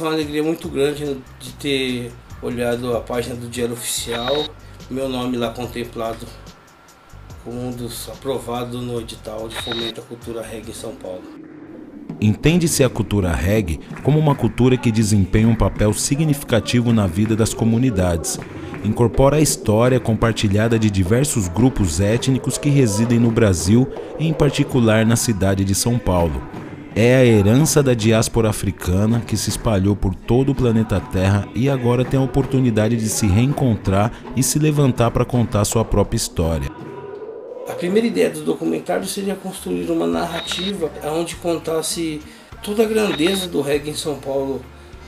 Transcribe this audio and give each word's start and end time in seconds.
Foi 0.00 0.08
uma 0.08 0.14
alegria 0.14 0.42
muito 0.42 0.66
grande 0.66 1.18
de 1.38 1.52
ter 1.58 2.10
olhado 2.40 2.96
a 2.96 3.02
página 3.02 3.34
do 3.34 3.50
Diário 3.50 3.74
Oficial, 3.74 4.46
meu 4.90 5.10
nome 5.10 5.36
lá 5.36 5.50
contemplado 5.50 6.26
como 7.44 7.68
um 7.68 7.70
dos 7.70 8.08
aprovados 8.08 8.82
no 8.82 8.98
edital 8.98 9.46
de 9.46 9.56
fomento 9.56 10.00
à 10.00 10.04
cultura 10.04 10.40
reggae 10.40 10.70
em 10.70 10.72
São 10.72 10.94
Paulo. 10.94 11.20
Entende-se 12.18 12.82
a 12.82 12.88
cultura 12.88 13.30
reggae 13.30 13.78
como 14.02 14.18
uma 14.18 14.34
cultura 14.34 14.74
que 14.78 14.90
desempenha 14.90 15.46
um 15.46 15.54
papel 15.54 15.92
significativo 15.92 16.94
na 16.94 17.06
vida 17.06 17.36
das 17.36 17.52
comunidades. 17.52 18.40
Incorpora 18.82 19.36
a 19.36 19.42
história 19.42 20.00
compartilhada 20.00 20.78
de 20.78 20.90
diversos 20.90 21.46
grupos 21.46 22.00
étnicos 22.00 22.56
que 22.56 22.70
residem 22.70 23.18
no 23.18 23.30
Brasil, 23.30 23.86
em 24.18 24.32
particular 24.32 25.04
na 25.04 25.16
cidade 25.16 25.62
de 25.62 25.74
São 25.74 25.98
Paulo. 25.98 26.40
É 26.94 27.16
a 27.16 27.24
herança 27.24 27.82
da 27.82 27.94
diáspora 27.94 28.50
africana 28.50 29.20
que 29.20 29.36
se 29.36 29.48
espalhou 29.48 29.94
por 29.94 30.12
todo 30.14 30.50
o 30.50 30.54
planeta 30.54 31.00
Terra 31.00 31.46
e 31.54 31.70
agora 31.70 32.04
tem 32.04 32.18
a 32.18 32.22
oportunidade 32.22 32.96
de 32.96 33.08
se 33.08 33.28
reencontrar 33.28 34.12
e 34.36 34.42
se 34.42 34.58
levantar 34.58 35.10
para 35.12 35.24
contar 35.24 35.64
sua 35.64 35.84
própria 35.84 36.16
história. 36.16 36.68
A 37.68 37.72
primeira 37.74 38.08
ideia 38.08 38.30
do 38.30 38.42
documentário 38.42 39.06
seria 39.06 39.36
construir 39.36 39.88
uma 39.90 40.06
narrativa 40.06 40.90
onde 41.04 41.36
contasse 41.36 42.20
toda 42.62 42.82
a 42.82 42.86
grandeza 42.86 43.46
do 43.46 43.60
reggae 43.60 43.90
em 43.90 43.94
São 43.94 44.16
Paulo 44.16 44.60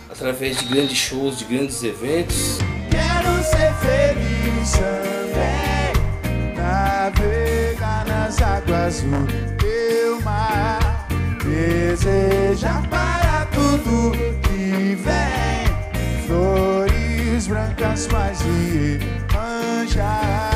através 0.08 0.58
de 0.58 0.66
grandes 0.66 0.96
shows, 0.96 1.38
de 1.38 1.44
grandes 1.46 1.82
eventos. 1.82 2.58
Quero 2.90 3.42
ser 3.42 3.74
feliz 3.80 4.72
também, 4.72 6.54
navegar 6.54 8.06
nas 8.06 8.40
águas 8.40 9.02
desejar 11.52 12.88
para 12.88 13.46
tudo 13.52 14.12
que 14.40 14.96
vem, 14.96 16.26
flores 16.26 17.46
brancas, 17.46 18.06
paz 18.06 18.40
e 18.40 18.98
manjar. 19.34 20.51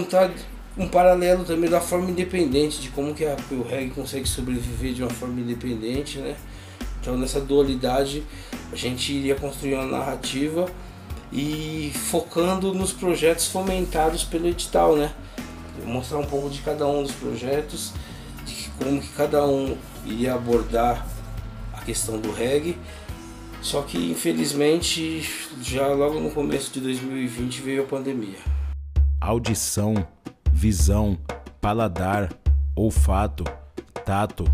E 0.00 0.04
contar 0.04 0.30
um 0.76 0.88
paralelo 0.88 1.44
também 1.44 1.68
da 1.68 1.80
forma 1.80 2.10
independente, 2.10 2.80
de 2.80 2.88
como 2.90 3.14
que, 3.14 3.24
a, 3.24 3.36
o 3.50 3.62
reggae 3.62 3.90
consegue 3.90 4.26
sobreviver 4.26 4.94
de 4.94 5.02
uma 5.02 5.10
forma 5.10 5.40
independente, 5.40 6.18
né? 6.18 6.36
Então 7.00 7.16
nessa 7.16 7.40
dualidade 7.40 8.22
a 8.72 8.76
gente 8.76 9.12
iria 9.12 9.34
construir 9.34 9.74
uma 9.74 9.86
narrativa 9.86 10.66
e 11.32 11.92
focando 11.94 12.74
nos 12.74 12.92
projetos 12.92 13.46
fomentados 13.46 14.24
pelo 14.24 14.48
edital, 14.48 14.96
né? 14.96 15.12
Mostrar 15.84 16.18
um 16.18 16.26
pouco 16.26 16.50
de 16.50 16.60
cada 16.60 16.86
um 16.86 17.02
dos 17.02 17.12
projetos, 17.12 17.92
de 18.44 18.70
como 18.78 19.00
que 19.00 19.08
cada 19.08 19.46
um 19.46 19.76
iria 20.06 20.34
abordar 20.34 21.06
a 21.72 21.80
questão 21.80 22.18
do 22.18 22.30
reggae. 22.32 22.76
Só 23.62 23.82
que 23.82 24.10
infelizmente 24.10 25.28
já 25.62 25.88
logo 25.88 26.18
no 26.20 26.30
começo 26.30 26.72
de 26.72 26.80
2020 26.80 27.60
veio 27.60 27.82
a 27.82 27.86
pandemia 27.86 28.59
audição, 29.20 29.94
visão, 30.50 31.18
paladar, 31.60 32.32
olfato, 32.74 33.44
tato, 34.04 34.44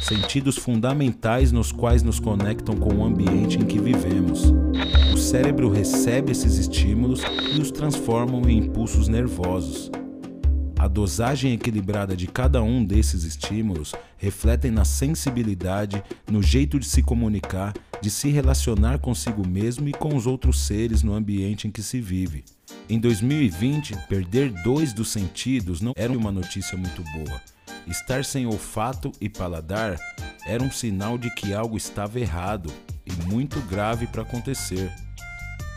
sentidos 0.00 0.56
fundamentais 0.56 1.50
nos 1.50 1.72
quais 1.72 2.02
nos 2.02 2.20
conectam 2.20 2.76
com 2.76 2.94
o 2.94 3.04
ambiente 3.04 3.58
em 3.58 3.66
que 3.66 3.80
vivemos. 3.80 4.52
O 5.12 5.16
cérebro 5.16 5.68
recebe 5.68 6.30
esses 6.30 6.58
estímulos 6.58 7.22
e 7.54 7.60
os 7.60 7.70
transforma 7.70 8.38
em 8.50 8.58
impulsos 8.58 9.08
nervosos. 9.08 9.90
A 10.78 10.86
dosagem 10.86 11.54
equilibrada 11.54 12.14
de 12.14 12.26
cada 12.26 12.62
um 12.62 12.84
desses 12.84 13.24
estímulos 13.24 13.94
refletem 14.18 14.70
na 14.70 14.84
sensibilidade, 14.84 16.02
no 16.30 16.42
jeito 16.42 16.78
de 16.78 16.86
se 16.86 17.02
comunicar, 17.02 17.72
de 18.00 18.10
se 18.10 18.28
relacionar 18.28 18.98
consigo 18.98 19.46
mesmo 19.46 19.88
e 19.88 19.92
com 19.92 20.14
os 20.14 20.26
outros 20.26 20.60
seres 20.60 21.02
no 21.02 21.14
ambiente 21.14 21.66
em 21.66 21.70
que 21.70 21.82
se 21.82 22.00
vive. 22.00 22.44
Em 22.88 22.98
2020, 22.98 23.96
perder 24.08 24.50
dois 24.62 24.92
dos 24.92 25.08
sentidos 25.08 25.80
não 25.80 25.92
era 25.96 26.12
uma 26.12 26.30
notícia 26.30 26.76
muito 26.76 27.02
boa. 27.02 27.40
Estar 27.86 28.24
sem 28.24 28.46
olfato 28.46 29.12
e 29.20 29.28
paladar 29.28 29.98
era 30.46 30.62
um 30.62 30.70
sinal 30.70 31.18
de 31.18 31.30
que 31.34 31.54
algo 31.54 31.76
estava 31.76 32.20
errado 32.20 32.72
e 33.06 33.12
muito 33.26 33.60
grave 33.62 34.06
para 34.06 34.22
acontecer. 34.22 34.92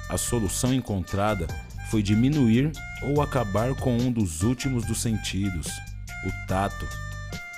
A 0.09 0.17
solução 0.17 0.73
encontrada 0.73 1.47
foi 1.89 2.01
diminuir 2.01 2.71
ou 3.03 3.21
acabar 3.21 3.73
com 3.75 3.95
um 3.97 4.11
dos 4.11 4.41
últimos 4.41 4.85
dos 4.85 5.01
sentidos, 5.01 5.67
o 6.25 6.47
tato. 6.47 6.87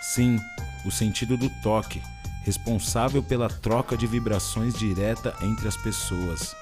Sim, 0.01 0.39
o 0.85 0.91
sentido 0.91 1.37
do 1.37 1.49
toque, 1.61 2.01
responsável 2.43 3.21
pela 3.21 3.49
troca 3.49 3.95
de 3.97 4.07
vibrações 4.07 4.73
direta 4.73 5.35
entre 5.41 5.67
as 5.67 5.77
pessoas. 5.77 6.55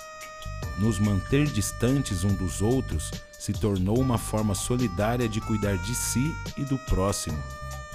Nos 0.78 1.00
manter 1.00 1.48
distantes 1.48 2.24
um 2.24 2.34
dos 2.34 2.62
outros 2.62 3.12
se 3.40 3.52
tornou 3.52 4.00
uma 4.00 4.18
forma 4.18 4.54
solidária 4.54 5.28
de 5.28 5.42
cuidar 5.42 5.78
de 5.78 5.96
si 5.96 6.36
e 6.58 6.64
do 6.64 6.78
próximo. 6.80 7.38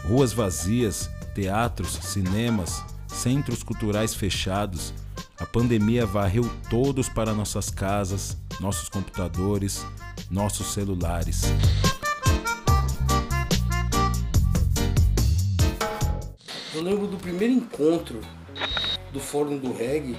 Ruas 0.05 0.33
vazias, 0.33 1.09
teatros, 1.35 1.93
cinemas, 2.03 2.85
centros 3.07 3.63
culturais 3.63 4.15
fechados, 4.15 4.93
a 5.39 5.47
pandemia 5.47 6.07
varreu 6.07 6.49
todos 6.71 7.09
para 7.09 7.33
nossas 7.33 7.71
casas, 7.71 8.37
nossos 8.61 8.89
computadores, 8.89 9.85
nossos 10.31 10.73
celulares. 10.73 11.43
Eu 16.75 16.83
lembro 16.83 17.07
do 17.07 17.17
primeiro 17.17 17.55
encontro 17.55 18.21
do 19.13 19.21
Fórum 19.21 19.59
do 19.59 19.73
Reggae. 19.73 20.17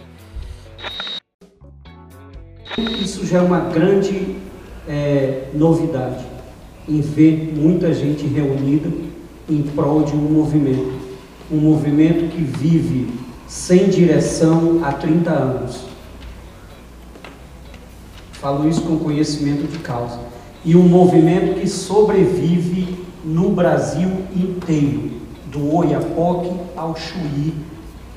Isso 2.78 3.24
já 3.24 3.38
é 3.38 3.42
uma 3.42 3.60
grande 3.60 4.36
é, 4.88 5.50
novidade 5.54 6.26
em 6.90 7.02
ver 7.02 7.54
muita 7.56 7.94
gente 7.94 8.26
reunida 8.26 8.90
em 9.48 9.62
prol 9.62 10.04
de 10.04 10.14
um 10.14 10.22
movimento. 10.22 10.92
Um 11.52 11.58
movimento 11.58 12.32
que 12.32 12.42
vive 12.42 13.14
sem 13.48 13.90
direção 13.90 14.82
há 14.84 14.92
30 14.92 15.30
anos. 15.30 15.82
Falo 18.32 18.68
isso 18.68 18.82
com 18.82 18.98
conhecimento 18.98 19.72
de 19.72 19.78
causa. 19.78 20.20
E 20.66 20.76
um 20.76 20.88
movimento 20.88 21.60
que 21.60 21.68
sobrevive 21.68 22.98
no 23.24 23.52
Brasil 23.52 24.10
inteiro, 24.36 25.12
do 25.46 25.76
Oiapoque 25.76 26.52
ao 26.76 26.96
Chuí. 26.96 27.54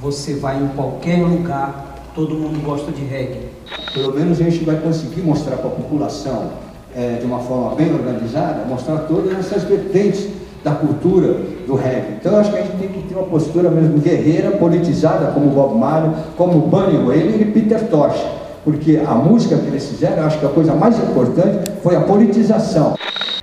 Você 0.00 0.34
vai 0.34 0.62
em 0.62 0.68
qualquer 0.68 1.22
lugar, 1.22 2.10
todo 2.14 2.34
mundo 2.34 2.64
gosta 2.64 2.90
de 2.90 3.04
reggae. 3.04 3.55
Pelo 3.92 4.14
menos 4.14 4.40
a 4.40 4.44
gente 4.44 4.64
vai 4.64 4.76
conseguir 4.76 5.22
mostrar 5.22 5.56
para 5.56 5.68
a 5.68 5.72
população, 5.72 6.50
é, 6.94 7.18
de 7.20 7.26
uma 7.26 7.38
forma 7.40 7.74
bem 7.74 7.92
organizada, 7.92 8.64
mostrar 8.64 8.98
todas 9.00 9.32
essas 9.38 9.64
vertentes 9.64 10.28
da 10.62 10.72
cultura 10.72 11.34
do 11.66 11.74
reggae. 11.74 12.16
Então 12.20 12.36
acho 12.36 12.50
que 12.50 12.58
a 12.58 12.62
gente 12.62 12.76
tem 12.76 12.88
que 12.88 13.02
ter 13.08 13.14
uma 13.14 13.26
postura 13.26 13.70
mesmo 13.70 13.98
guerreira, 13.98 14.52
politizada, 14.52 15.32
como 15.32 15.50
Bob 15.50 15.78
Marley, 15.78 16.10
como 16.36 16.60
Bunny 16.60 16.98
Wailer 16.98 17.40
e 17.40 17.44
Peter 17.52 17.88
Tosh. 17.88 18.20
Porque 18.64 18.96
a 18.96 19.14
música 19.14 19.56
que 19.56 19.66
eles 19.66 19.86
fizeram, 19.86 20.24
acho 20.24 20.40
que 20.40 20.46
a 20.46 20.48
coisa 20.48 20.74
mais 20.74 20.98
importante 20.98 21.70
foi 21.82 21.94
a 21.94 22.00
politização. 22.00 22.96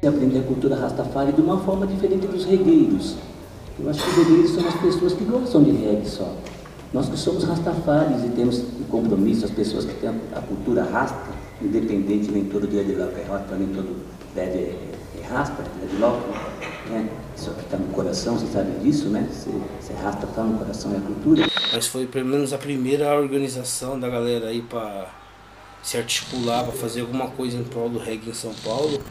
Aprender 0.05 0.39
a 0.39 0.43
cultura 0.43 0.75
Rastafari 0.75 1.31
de 1.31 1.41
uma 1.41 1.57
forma 1.59 1.87
diferente 1.87 2.27
dos 2.27 2.43
regueiros. 2.43 3.15
Eu 3.79 3.89
acho 3.89 4.03
que 4.03 4.09
os 4.09 4.27
delírios 4.27 4.51
são 4.51 4.67
as 4.67 4.75
pessoas 4.75 5.13
que 5.13 5.23
gostam 5.23 5.63
de 5.63 5.71
reggae 5.71 6.05
só. 6.05 6.27
Nós 6.93 7.07
que 7.07 7.17
somos 7.17 7.45
rastafares 7.45 8.23
e 8.25 8.29
temos 8.35 8.61
compromisso, 8.93 9.45
as 9.45 9.51
pessoas 9.51 9.85
que 9.85 9.93
têm 9.95 10.09
a, 10.09 10.37
a 10.37 10.41
cultura 10.41 10.83
rasta, 10.83 11.31
independente, 11.59 12.29
nem 12.29 12.45
todo 12.45 12.67
dia 12.67 12.83
de 12.83 12.93
loca 12.93 13.19
é 13.19 13.23
rasta, 13.23 13.55
nem 13.55 13.67
todo 13.69 14.05
pé 14.35 14.43
é, 14.43 14.77
é 15.19 15.27
rasta, 15.27 15.63
é 15.81 15.85
de 15.87 15.97
loca, 15.97 16.27
né? 16.91 17.09
Isso 17.35 17.49
aqui 17.49 17.61
está 17.61 17.77
no 17.77 17.87
coração, 17.87 18.37
você 18.37 18.45
sabe 18.53 18.79
disso, 18.81 19.09
né? 19.09 19.27
Você, 19.31 19.93
rasta 19.93 20.27
está 20.27 20.43
no 20.43 20.59
coração 20.59 20.93
é 20.93 20.97
a 20.97 21.01
cultura. 21.01 21.49
Mas 21.73 21.87
foi 21.87 22.05
pelo 22.05 22.27
menos 22.27 22.53
a 22.53 22.57
primeira 22.59 23.15
organização 23.15 23.99
da 23.99 24.07
galera 24.07 24.49
aí 24.49 24.61
para 24.61 25.09
se 25.81 25.97
articular, 25.97 26.63
para 26.63 26.73
fazer 26.73 27.01
alguma 27.01 27.27
coisa 27.31 27.57
em 27.57 27.63
prol 27.63 27.89
do 27.89 27.97
reggae 27.97 28.29
em 28.29 28.33
São 28.33 28.53
Paulo. 28.63 29.01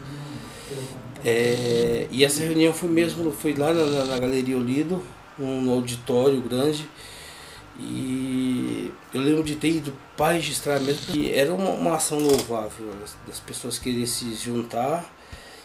É, 1.25 2.07
e 2.09 2.23
essa 2.23 2.41
reunião 2.41 2.71
foi 2.73 2.89
mesmo, 2.89 3.31
foi 3.31 3.53
lá 3.53 3.73
na, 3.73 4.05
na 4.05 4.17
Galeria 4.17 4.57
Olido, 4.57 5.03
um 5.37 5.69
auditório 5.69 6.41
grande. 6.41 6.87
E 7.79 8.32
eu 9.13 9.21
lembro 9.21 9.43
de 9.43 9.55
ter 9.55 9.69
ido 9.69 9.93
para 10.17 10.33
registrar 10.33 10.79
mesmo, 10.79 11.13
que 11.13 11.31
era 11.31 11.53
uma, 11.53 11.69
uma 11.69 11.95
ação 11.95 12.17
louvável, 12.19 12.91
das, 12.99 13.15
das 13.27 13.39
pessoas 13.39 13.77
quererem 13.77 14.05
se 14.05 14.33
juntar 14.33 15.05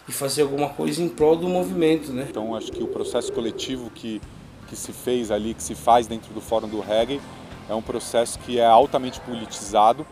e 0.06 0.12
fazer 0.12 0.42
alguma 0.42 0.68
coisa 0.68 1.02
em 1.02 1.08
prol 1.08 1.36
do 1.36 1.48
movimento, 1.48 2.12
né? 2.12 2.26
Então 2.28 2.54
acho 2.54 2.70
que 2.70 2.82
o 2.82 2.86
processo 2.86 3.32
coletivo 3.32 3.90
que, 3.90 4.20
que 4.68 4.76
se 4.76 4.92
fez 4.92 5.30
ali, 5.30 5.54
que 5.54 5.62
se 5.62 5.74
faz 5.74 6.06
dentro 6.06 6.32
do 6.34 6.40
Fórum 6.40 6.68
do 6.68 6.80
Reggae, 6.80 7.20
é 7.68 7.74
um 7.74 7.82
processo 7.82 8.38
que 8.40 8.58
é 8.58 8.66
altamente 8.66 9.20
politizado 9.20 10.06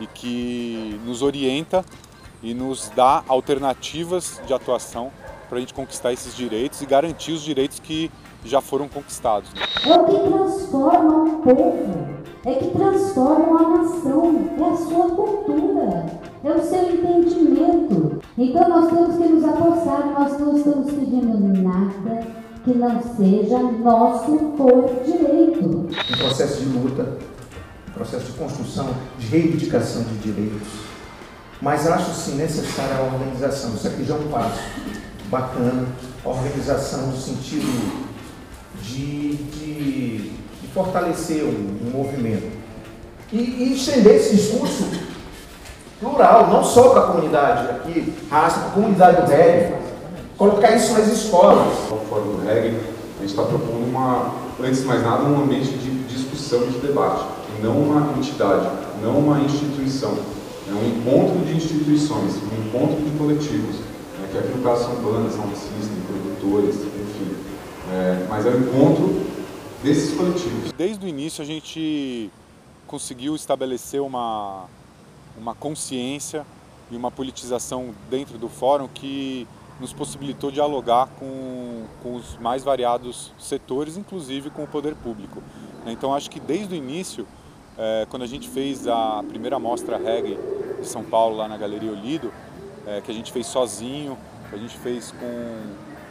e 0.00 0.06
que 0.06 0.98
nos 1.04 1.22
orienta 1.22 1.84
e 2.42 2.54
nos 2.54 2.90
dá 2.90 3.22
alternativas 3.28 4.40
de 4.46 4.54
atuação 4.54 5.12
para 5.48 5.58
a 5.58 5.60
gente 5.60 5.74
conquistar 5.74 6.12
esses 6.12 6.34
direitos 6.36 6.80
e 6.80 6.86
garantir 6.86 7.32
os 7.32 7.42
direitos 7.42 7.80
que 7.80 8.10
já 8.44 8.60
foram 8.60 8.88
conquistados. 8.88 9.50
É 9.84 9.92
o 9.92 10.04
que 10.06 10.12
transforma 10.12 11.16
um 11.22 11.42
povo, 11.42 12.19
é 12.44 12.54
que 12.54 12.68
transforma 12.70 13.46
uma 13.46 13.78
nação, 13.78 14.50
é 14.58 14.64
a 14.64 14.76
sua 14.76 15.10
cultura, 15.10 16.06
é 16.42 16.50
o 16.50 16.62
seu 16.62 16.90
entendimento. 16.90 18.20
Então 18.38 18.68
nós 18.68 18.90
temos 18.90 19.16
que 19.16 19.28
nos 19.28 19.44
apossar, 19.44 20.06
nós 20.18 20.38
não 20.38 20.56
estamos 20.56 20.90
pedindo 20.90 21.62
nada 21.62 22.26
que 22.64 22.74
não 22.74 23.02
seja 23.16 23.58
nosso 23.58 24.36
por 24.56 25.02
direito. 25.04 25.88
Um 25.88 26.18
processo 26.18 26.62
de 26.62 26.78
luta, 26.78 27.18
um 27.88 27.92
processo 27.92 28.26
de 28.26 28.38
construção, 28.38 28.88
de 29.18 29.26
reivindicação 29.26 30.02
de 30.02 30.18
direitos. 30.18 30.68
Mas 31.60 31.86
acho 31.86 32.14
sim 32.14 32.36
necessária 32.36 32.96
a 32.96 33.02
organização. 33.02 33.74
Isso 33.74 33.86
aqui 33.86 34.04
já 34.04 34.14
é 34.14 34.18
um 34.18 34.28
passo 34.28 34.60
bacana. 35.30 35.86
A 36.24 36.28
organização 36.28 37.08
no 37.08 37.16
sentido 37.16 38.08
de, 38.82 39.34
de 39.34 40.39
fortalecer 40.74 41.44
um, 41.44 41.78
um 41.86 41.90
movimento. 41.90 42.50
E, 43.32 43.38
e, 43.38 43.74
estender 43.74 44.16
esse 44.16 44.36
discurso 44.36 44.84
plural, 46.00 46.48
não 46.48 46.64
só 46.64 46.90
para 46.90 47.00
a 47.00 47.06
comunidade 47.08 47.70
aqui, 47.70 48.12
raça, 48.30 48.60
para 48.60 48.68
a 48.68 48.72
comunidade 48.72 49.22
do 49.22 49.30
reggae. 49.30 49.74
Colocar 50.36 50.74
isso 50.74 50.94
nas 50.94 51.06
escolas. 51.06 51.68
Fórum 52.08 52.36
do 52.36 52.46
Reggae, 52.46 52.76
a 53.18 53.20
gente 53.20 53.30
está 53.30 53.42
propondo 53.42 53.86
uma, 53.86 54.34
antes 54.58 54.80
de 54.80 54.86
mais 54.86 55.02
nada, 55.02 55.22
um 55.22 55.42
ambiente 55.42 55.70
de 55.70 55.90
discussão 56.04 56.64
e 56.64 56.72
de 56.72 56.78
debate, 56.78 57.24
não 57.62 57.76
uma 57.76 58.16
entidade, 58.16 58.66
não 59.02 59.18
uma 59.18 59.38
instituição. 59.40 60.16
É 60.66 60.72
um 60.72 60.88
encontro 60.88 61.44
de 61.44 61.54
instituições, 61.54 62.36
um 62.36 62.66
encontro 62.66 63.04
de 63.04 63.10
coletivos, 63.18 63.76
né, 64.18 64.28
que 64.32 64.38
aqui 64.38 64.56
no 64.56 64.62
caso 64.62 64.84
são 64.84 64.94
bandas, 64.94 65.34
são 65.34 65.44
system, 65.50 65.98
produtores, 66.06 66.76
enfim. 66.76 67.36
É, 67.92 68.26
mas 68.28 68.46
é 68.46 68.50
o 68.50 68.58
encontro 68.60 69.29
desses 69.82 70.16
coletivos. 70.16 70.72
Desde 70.72 71.04
o 71.04 71.08
início 71.08 71.42
a 71.42 71.46
gente 71.46 72.30
conseguiu 72.86 73.34
estabelecer 73.34 74.00
uma, 74.00 74.66
uma 75.38 75.54
consciência 75.54 76.44
e 76.90 76.96
uma 76.96 77.10
politização 77.10 77.94
dentro 78.10 78.36
do 78.36 78.48
fórum 78.48 78.88
que 78.88 79.46
nos 79.78 79.92
possibilitou 79.92 80.50
dialogar 80.50 81.08
com, 81.18 81.84
com 82.02 82.16
os 82.16 82.36
mais 82.38 82.62
variados 82.62 83.32
setores, 83.38 83.96
inclusive 83.96 84.50
com 84.50 84.64
o 84.64 84.66
poder 84.66 84.94
público. 84.94 85.42
Então 85.86 86.14
acho 86.14 86.30
que 86.30 86.38
desde 86.38 86.74
o 86.74 86.76
início, 86.76 87.26
é, 87.78 88.06
quando 88.10 88.22
a 88.22 88.26
gente 88.26 88.48
fez 88.48 88.86
a 88.86 89.24
primeira 89.26 89.58
mostra 89.58 89.96
reggae 89.96 90.38
de 90.80 90.86
São 90.86 91.02
Paulo 91.02 91.36
lá 91.36 91.48
na 91.48 91.56
Galeria 91.56 91.90
Olido, 91.90 92.30
é, 92.86 93.00
que 93.00 93.10
a 93.10 93.14
gente 93.14 93.32
fez 93.32 93.46
sozinho, 93.46 94.18
que 94.50 94.56
a 94.56 94.58
gente 94.58 94.76
fez 94.78 95.12
com 95.12 95.26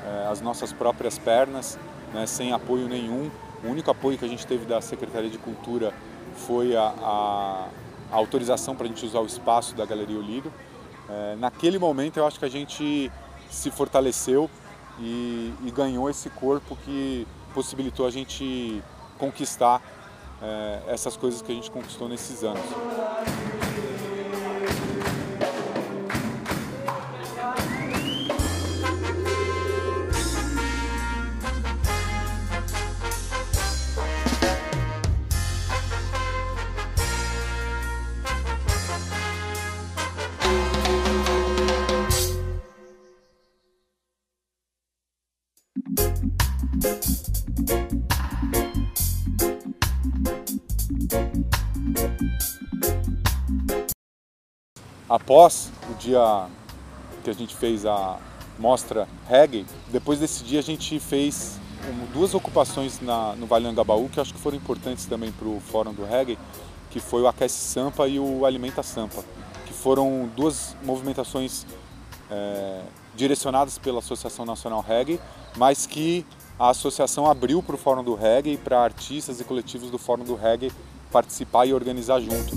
é, 0.08 0.28
as 0.32 0.42
nossas 0.42 0.74
próprias 0.74 1.20
pernas, 1.20 1.78
né, 2.14 2.26
sem 2.26 2.52
apoio 2.52 2.88
nenhum. 2.88 3.30
O 3.64 3.68
único 3.68 3.92
apoio 3.92 4.18
que 4.18 4.26
a 4.26 4.28
gente 4.28 4.46
teve 4.48 4.66
da 4.66 4.82
Secretaria 4.82 5.30
de 5.30 5.38
Cultura 5.38 5.94
foi 6.36 6.76
a, 6.76 6.94
a, 7.02 7.68
a 8.12 8.16
autorização 8.16 8.76
para 8.76 8.86
a 8.86 8.88
gente 8.88 9.06
usar 9.06 9.20
o 9.20 9.26
espaço 9.26 9.76
da 9.76 9.86
Galeria 9.86 10.18
Olido. 10.18 10.52
É, 11.10 11.36
naquele 11.38 11.78
momento 11.78 12.18
eu 12.18 12.26
acho 12.26 12.40
que 12.40 12.46
a 12.46 12.50
gente 12.50 13.12
se 13.50 13.72
fortaleceu 13.72 14.50
e, 15.00 15.54
e 15.66 15.72
ganhou 15.72 16.10
esse 16.10 16.30
corpo 16.30 16.78
que 16.86 17.28
possibilitou 17.54 18.06
a 18.06 18.12
gente 18.12 18.82
conquistar 19.18 19.82
é, 20.42 20.82
essas 20.88 21.18
coisas 21.18 21.42
que 21.42 21.52
a 21.52 21.56
gente 21.56 21.70
conquistou 21.70 22.08
nesses 22.08 22.44
anos. 22.44 23.69
Após 55.10 55.72
o 55.90 55.96
dia 55.96 56.46
que 57.24 57.30
a 57.32 57.34
gente 57.34 57.56
fez 57.56 57.84
a 57.86 58.18
mostra 58.60 59.08
reggae, 59.28 59.66
depois 59.88 60.20
desse 60.20 60.44
dia 60.44 60.60
a 60.60 60.64
gente 60.64 61.00
fez 61.00 61.60
duas 62.14 62.36
ocupações 62.36 63.00
na, 63.02 63.36
no 63.36 63.48
Vale 63.48 63.68
Angabaú 63.68 64.08
que 64.10 64.20
acho 64.20 64.34
que 64.34 64.40
foram 64.40 64.58
importantes 64.58 65.06
também 65.06 65.32
para 65.32 65.48
o 65.48 65.60
Fórum 65.60 65.94
do 65.94 66.06
Reggae, 66.06 66.38
que 66.92 67.00
foi 67.00 67.24
o 67.24 67.28
Aquece 67.28 67.60
Sampa 67.60 68.08
e 68.08 68.20
o 68.20 68.46
Alimenta 68.46 68.84
Sampa, 68.84 69.24
que 69.66 69.74
foram 69.74 70.30
duas 70.36 70.76
movimentações 70.84 71.66
é, 72.30 72.82
direcionadas 73.16 73.80
pela 73.80 74.00
Associação 74.00 74.46
Nacional 74.46 74.82
Reggae, 74.82 75.20
mas 75.58 75.88
que 75.88 76.24
a 76.60 76.70
associação 76.70 77.26
abriu 77.26 77.64
para 77.64 77.76
o 77.76 77.78
Fórum 77.78 78.04
do 78.04 78.14
Reggae 78.14 78.58
para 78.58 78.84
artistas 78.84 79.40
e 79.40 79.44
coletivos 79.44 79.90
do 79.90 79.98
Fórum 79.98 80.24
do 80.24 80.36
Reggae 80.36 80.72
participar 81.12 81.66
e 81.66 81.74
organizar 81.74 82.20
junto. 82.20 82.56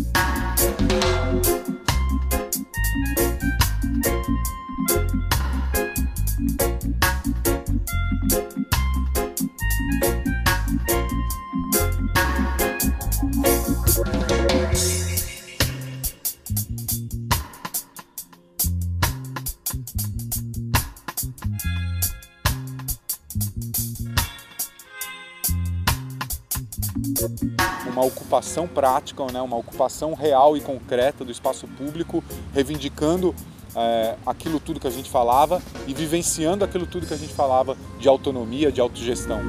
Ocupação 28.32 28.66
prática, 28.66 29.22
né, 29.30 29.42
uma 29.42 29.56
ocupação 29.56 30.14
real 30.14 30.56
e 30.56 30.60
concreta 30.60 31.22
do 31.22 31.30
espaço 31.30 31.68
público, 31.68 32.24
reivindicando 32.54 33.34
é, 33.76 34.16
aquilo 34.24 34.58
tudo 34.58 34.80
que 34.80 34.86
a 34.86 34.90
gente 34.90 35.10
falava 35.10 35.60
e 35.86 35.92
vivenciando 35.92 36.64
aquilo 36.64 36.86
tudo 36.86 37.06
que 37.06 37.12
a 37.12 37.16
gente 37.18 37.34
falava 37.34 37.76
de 37.98 38.08
autonomia, 38.08 38.72
de 38.72 38.80
autogestão. 38.80 39.40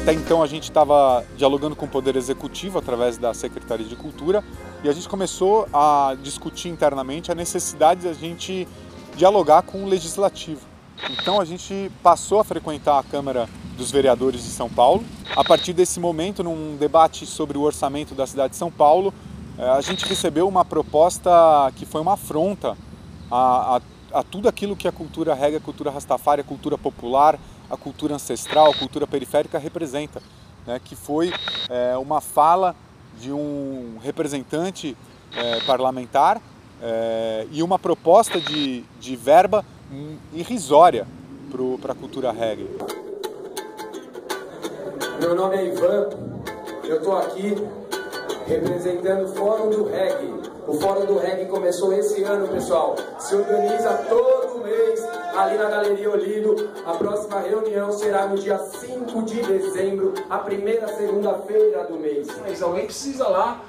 Até 0.00 0.14
então 0.14 0.42
a 0.42 0.46
gente 0.46 0.62
estava 0.62 1.26
dialogando 1.36 1.76
com 1.76 1.84
o 1.84 1.88
Poder 1.88 2.16
Executivo 2.16 2.78
através 2.78 3.18
da 3.18 3.34
Secretaria 3.34 3.86
de 3.86 3.96
Cultura 3.96 4.42
e 4.82 4.88
a 4.88 4.92
gente 4.92 5.10
começou 5.10 5.68
a 5.74 6.16
discutir 6.22 6.70
internamente 6.70 7.30
a 7.30 7.34
necessidade 7.34 8.00
de 8.00 8.08
a 8.08 8.14
gente 8.14 8.66
dialogar 9.14 9.60
com 9.60 9.84
o 9.84 9.86
Legislativo. 9.86 10.62
Então 11.10 11.38
a 11.38 11.44
gente 11.44 11.92
passou 12.02 12.40
a 12.40 12.44
frequentar 12.44 12.98
a 12.98 13.02
Câmara 13.02 13.46
dos 13.80 13.90
Vereadores 13.90 14.44
de 14.44 14.50
São 14.50 14.68
Paulo. 14.68 15.02
A 15.34 15.42
partir 15.42 15.72
desse 15.72 15.98
momento, 15.98 16.44
num 16.44 16.76
debate 16.76 17.24
sobre 17.24 17.56
o 17.56 17.62
orçamento 17.62 18.14
da 18.14 18.26
cidade 18.26 18.50
de 18.50 18.56
São 18.56 18.70
Paulo, 18.70 19.12
eh, 19.58 19.68
a 19.70 19.80
gente 19.80 20.04
recebeu 20.04 20.46
uma 20.46 20.66
proposta 20.66 21.30
que 21.76 21.86
foi 21.86 22.02
uma 22.02 22.12
afronta 22.12 22.76
a, 23.30 23.76
a 23.76 23.80
a 24.12 24.24
tudo 24.24 24.48
aquilo 24.48 24.74
que 24.74 24.88
a 24.88 24.92
cultura 24.92 25.34
reggae, 25.34 25.56
a 25.56 25.60
cultura 25.60 25.90
rastafari, 25.90 26.40
a 26.40 26.44
cultura 26.44 26.76
popular, 26.76 27.38
a 27.70 27.76
cultura 27.76 28.16
ancestral, 28.16 28.70
a 28.70 28.74
cultura 28.74 29.06
periférica 29.06 29.56
representa, 29.56 30.20
né? 30.66 30.80
que 30.84 30.96
foi 30.96 31.32
é, 31.68 31.96
uma 31.96 32.20
fala 32.20 32.74
de 33.20 33.32
um 33.32 33.98
representante 34.02 34.96
é, 35.32 35.60
parlamentar 35.60 36.42
é, 36.82 37.46
e 37.52 37.62
uma 37.62 37.78
proposta 37.78 38.40
de, 38.40 38.82
de 39.00 39.14
verba 39.14 39.64
irrisória 40.32 41.06
para 41.80 41.92
a 41.92 41.94
cultura 41.94 42.32
reggae. 42.32 42.66
Meu 45.20 45.34
nome 45.34 45.54
é 45.54 45.66
Ivan, 45.66 46.08
eu 46.82 46.96
estou 46.96 47.18
aqui 47.18 47.54
representando 48.46 49.26
o 49.26 49.28
Fórum 49.28 49.68
do 49.68 49.84
Reggae. 49.84 50.32
O 50.66 50.72
Fórum 50.80 51.04
do 51.04 51.18
Reggae 51.18 51.44
começou 51.44 51.92
esse 51.92 52.22
ano, 52.22 52.48
pessoal. 52.48 52.96
Se 53.18 53.34
organiza 53.34 53.92
todo 54.08 54.64
mês 54.64 55.06
ali 55.36 55.58
na 55.58 55.68
Galeria 55.68 56.10
Olido. 56.10 56.70
A 56.86 56.94
próxima 56.94 57.38
reunião 57.38 57.92
será 57.92 58.26
no 58.26 58.38
dia 58.38 58.56
5 58.58 59.22
de 59.24 59.42
dezembro, 59.42 60.14
a 60.30 60.38
primeira 60.38 60.88
segunda-feira 60.88 61.84
do 61.84 61.98
mês. 61.98 62.26
Mas 62.40 62.62
alguém 62.62 62.86
precisa 62.86 63.28
lá 63.28 63.60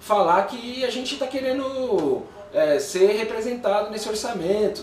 falar 0.00 0.48
que 0.48 0.84
a 0.84 0.90
gente 0.90 1.14
está 1.14 1.28
querendo 1.28 2.22
é, 2.52 2.80
ser 2.80 3.12
representado 3.12 3.88
nesse 3.92 4.08
orçamento. 4.08 4.82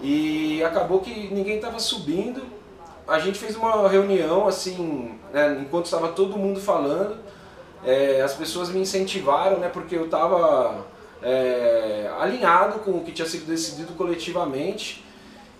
E 0.00 0.62
acabou 0.62 1.00
que 1.00 1.34
ninguém 1.34 1.56
estava 1.56 1.80
subindo. 1.80 2.61
A 3.06 3.18
gente 3.18 3.38
fez 3.38 3.56
uma 3.56 3.88
reunião 3.88 4.46
assim, 4.46 5.18
né, 5.32 5.58
enquanto 5.60 5.86
estava 5.86 6.08
todo 6.08 6.36
mundo 6.36 6.60
falando. 6.60 7.16
É, 7.84 8.22
as 8.22 8.34
pessoas 8.34 8.68
me 8.70 8.80
incentivaram, 8.80 9.58
né, 9.58 9.68
porque 9.68 9.96
eu 9.96 10.04
estava 10.04 10.86
é, 11.22 12.10
alinhado 12.20 12.80
com 12.80 12.92
o 12.92 13.04
que 13.04 13.12
tinha 13.12 13.26
sido 13.26 13.46
decidido 13.46 13.92
coletivamente 13.94 15.04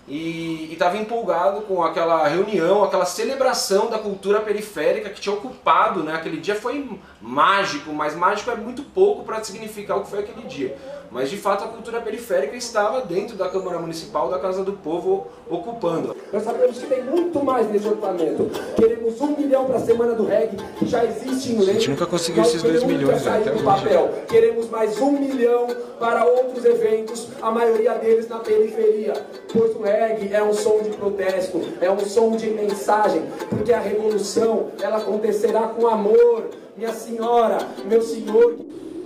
e 0.07 0.69
estava 0.73 0.97
empolgado 0.97 1.61
com 1.61 1.81
aquela 1.81 2.27
reunião, 2.27 2.83
aquela 2.83 3.05
celebração 3.05 3.89
da 3.89 3.97
cultura 3.97 4.41
periférica 4.41 5.09
que 5.09 5.21
tinha 5.21 5.33
ocupado, 5.33 6.03
né? 6.03 6.13
Aquele 6.13 6.37
dia 6.37 6.55
foi 6.55 6.99
mágico, 7.21 7.93
mas 7.93 8.13
mágico 8.13 8.51
é 8.51 8.55
muito 8.55 8.83
pouco 8.83 9.23
para 9.23 9.41
significar 9.41 9.97
o 9.97 10.01
que 10.01 10.09
foi 10.09 10.19
aquele 10.19 10.45
dia. 10.45 10.77
Mas 11.13 11.29
de 11.29 11.37
fato 11.37 11.63
a 11.63 11.67
cultura 11.67 12.01
periférica 12.01 12.55
estava 12.55 13.01
dentro 13.01 13.37
da 13.37 13.47
Câmara 13.47 13.77
Municipal 13.77 14.31
da 14.31 14.39
Casa 14.39 14.63
do 14.63 14.73
Povo 14.73 15.27
ocupando. 15.47 16.15
Nós 16.33 16.41
sabemos 16.41 16.79
que 16.79 16.87
tem 16.87 17.03
muito 17.03 17.43
mais 17.43 17.69
nesse 17.71 17.87
orçamento. 17.87 18.49
Queremos 18.75 19.21
um 19.21 19.37
milhão 19.37 19.65
para 19.65 19.75
a 19.75 19.79
Semana 19.79 20.15
do 20.15 20.25
Reggae, 20.25 20.57
que 20.79 20.87
já 20.87 21.05
existe 21.05 21.51
em 21.51 21.59
lei. 21.59 21.69
A 21.69 21.73
gente 21.73 21.91
nunca 21.91 22.07
conseguiu 22.07 22.41
esses 22.41 22.63
dois 22.63 22.83
milhões 22.83 23.23
né, 23.23 23.37
até 23.37 23.51
do 23.51 23.63
papel. 23.63 24.11
Queremos 24.27 24.67
mais 24.71 24.99
um 24.99 25.11
milhão 25.11 25.67
para 25.99 26.25
outros 26.25 26.65
eventos, 26.65 27.27
a 27.39 27.51
maioria 27.51 27.93
deles 27.93 28.27
na 28.27 28.39
periferia. 28.39 29.13
Pois 29.53 29.75
o 29.75 29.83
reggae 29.83 30.33
é 30.33 30.43
um 30.43 30.53
som 30.53 30.81
de 30.81 30.89
protesto, 30.89 31.61
é 31.79 31.91
um 31.91 31.99
som 31.99 32.31
de 32.35 32.49
mensagem, 32.49 33.21
porque 33.49 33.71
a 33.71 33.79
revolução 33.79 34.71
ela 34.81 34.97
acontecerá 34.97 35.67
com 35.67 35.87
amor. 35.87 36.49
Minha 36.75 36.91
senhora, 36.91 37.59
meu 37.85 38.01
senhor. 38.01 38.55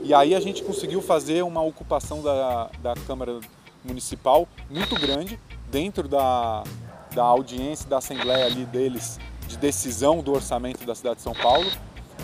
E 0.08 0.14
aí 0.14 0.34
a 0.34 0.40
gente 0.40 0.64
conseguiu 0.64 1.02
fazer 1.02 1.44
uma 1.44 1.62
ocupação 1.62 2.22
da, 2.22 2.72
da 2.82 2.94
Câmara 3.06 3.42
Municipal 3.84 4.48
muito 4.70 4.96
grande, 4.96 5.38
dentro 5.70 6.08
da, 6.08 6.64
da 7.14 7.26
audiência, 7.26 7.90
da 7.90 7.98
assembleia 7.98 8.46
ali 8.46 8.64
deles 8.64 9.20
de 9.50 9.58
decisão 9.58 10.22
do 10.24 10.32
orçamento 10.32 10.86
da 10.86 10.96
cidade 10.96 11.18
de 11.18 11.24
São 11.24 11.34
Paulo, 11.34 11.70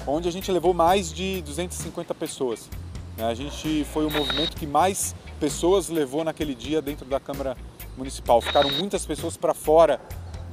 onde 0.08 0.30
a 0.30 0.32
gente 0.32 0.50
levou 0.50 0.74
mais 0.74 1.12
de 1.12 1.42
250 1.42 2.16
pessoas. 2.16 2.70
Né? 3.18 3.25
A 3.25 3.34
gente 3.34 3.86
foi 3.92 4.06
o 4.06 4.10
movimento 4.10 4.56
que 4.56 4.66
mais 4.66 5.13
pessoas 5.38 5.90
levou 5.90 6.24
naquele 6.24 6.56
dia 6.56 6.82
dentro 6.82 7.06
da 7.06 7.20
Câmara 7.20 7.58
Municipal. 7.98 8.40
Ficaram 8.40 8.72
muitas 8.72 9.06
pessoas 9.06 9.36
para 9.36 9.54
fora 9.54 10.00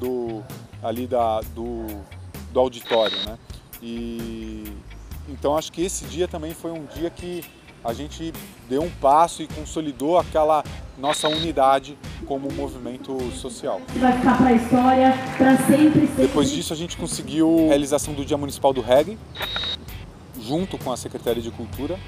do, 0.00 0.42
ali 0.82 1.06
da, 1.06 1.42
do, 1.54 1.86
do 2.52 2.58
auditório. 2.58 3.16
Né? 3.24 3.38
E, 3.80 4.64
então 5.30 5.56
acho 5.56 5.72
que 5.72 5.82
esse 5.82 6.04
dia 6.06 6.26
também 6.26 6.52
foi 6.52 6.70
um 6.70 6.84
dia 6.84 7.10
que 7.10 7.44
a 7.84 7.92
gente 7.92 8.32
deu 8.68 8.82
um 8.82 8.90
passo 8.90 9.42
e 9.42 9.46
consolidou 9.46 10.18
aquela 10.18 10.62
nossa 10.98 11.28
unidade 11.28 11.96
como 12.26 12.52
movimento 12.52 13.18
social. 13.32 13.80
Vai 13.96 14.12
ficar 14.12 14.36
para 14.36 14.48
a 14.48 14.52
história, 14.52 15.14
para 15.38 15.56
sempre, 15.56 16.06
sempre. 16.06 16.26
Depois 16.26 16.50
disso 16.50 16.72
a 16.72 16.76
gente 16.76 16.96
conseguiu 16.96 17.66
a 17.66 17.68
realização 17.68 18.12
do 18.12 18.24
Dia 18.24 18.36
Municipal 18.36 18.72
do 18.72 18.82
Reggae, 18.82 19.18
junto 20.38 20.76
com 20.76 20.92
a 20.92 20.96
Secretaria 20.96 21.42
de 21.42 21.50
Cultura. 21.50 21.98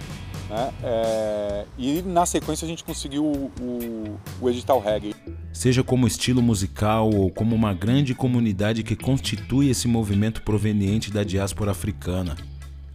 Né? 0.51 0.71
É... 0.83 1.65
e 1.79 2.03
na 2.03 2.27
sequência 2.27 2.67
a 2.67 2.69
gente 2.69 2.85
conseguiu 2.85 3.25
o, 3.25 3.51
o, 3.59 4.21
o 4.43 4.51
edital 4.51 4.79
reggae. 4.81 5.15
Seja 5.51 5.83
como 5.83 6.07
estilo 6.07 6.43
musical 6.43 7.09
ou 7.09 7.31
como 7.31 7.57
uma 7.57 7.73
grande 7.73 8.15
comunidade 8.15 8.83
que 8.83 8.95
constitui 8.95 9.71
esse 9.71 9.89
movimento 9.89 10.43
proveniente 10.43 11.11
da 11.11 11.25
diáspora 11.25 11.71
africana, 11.71 12.37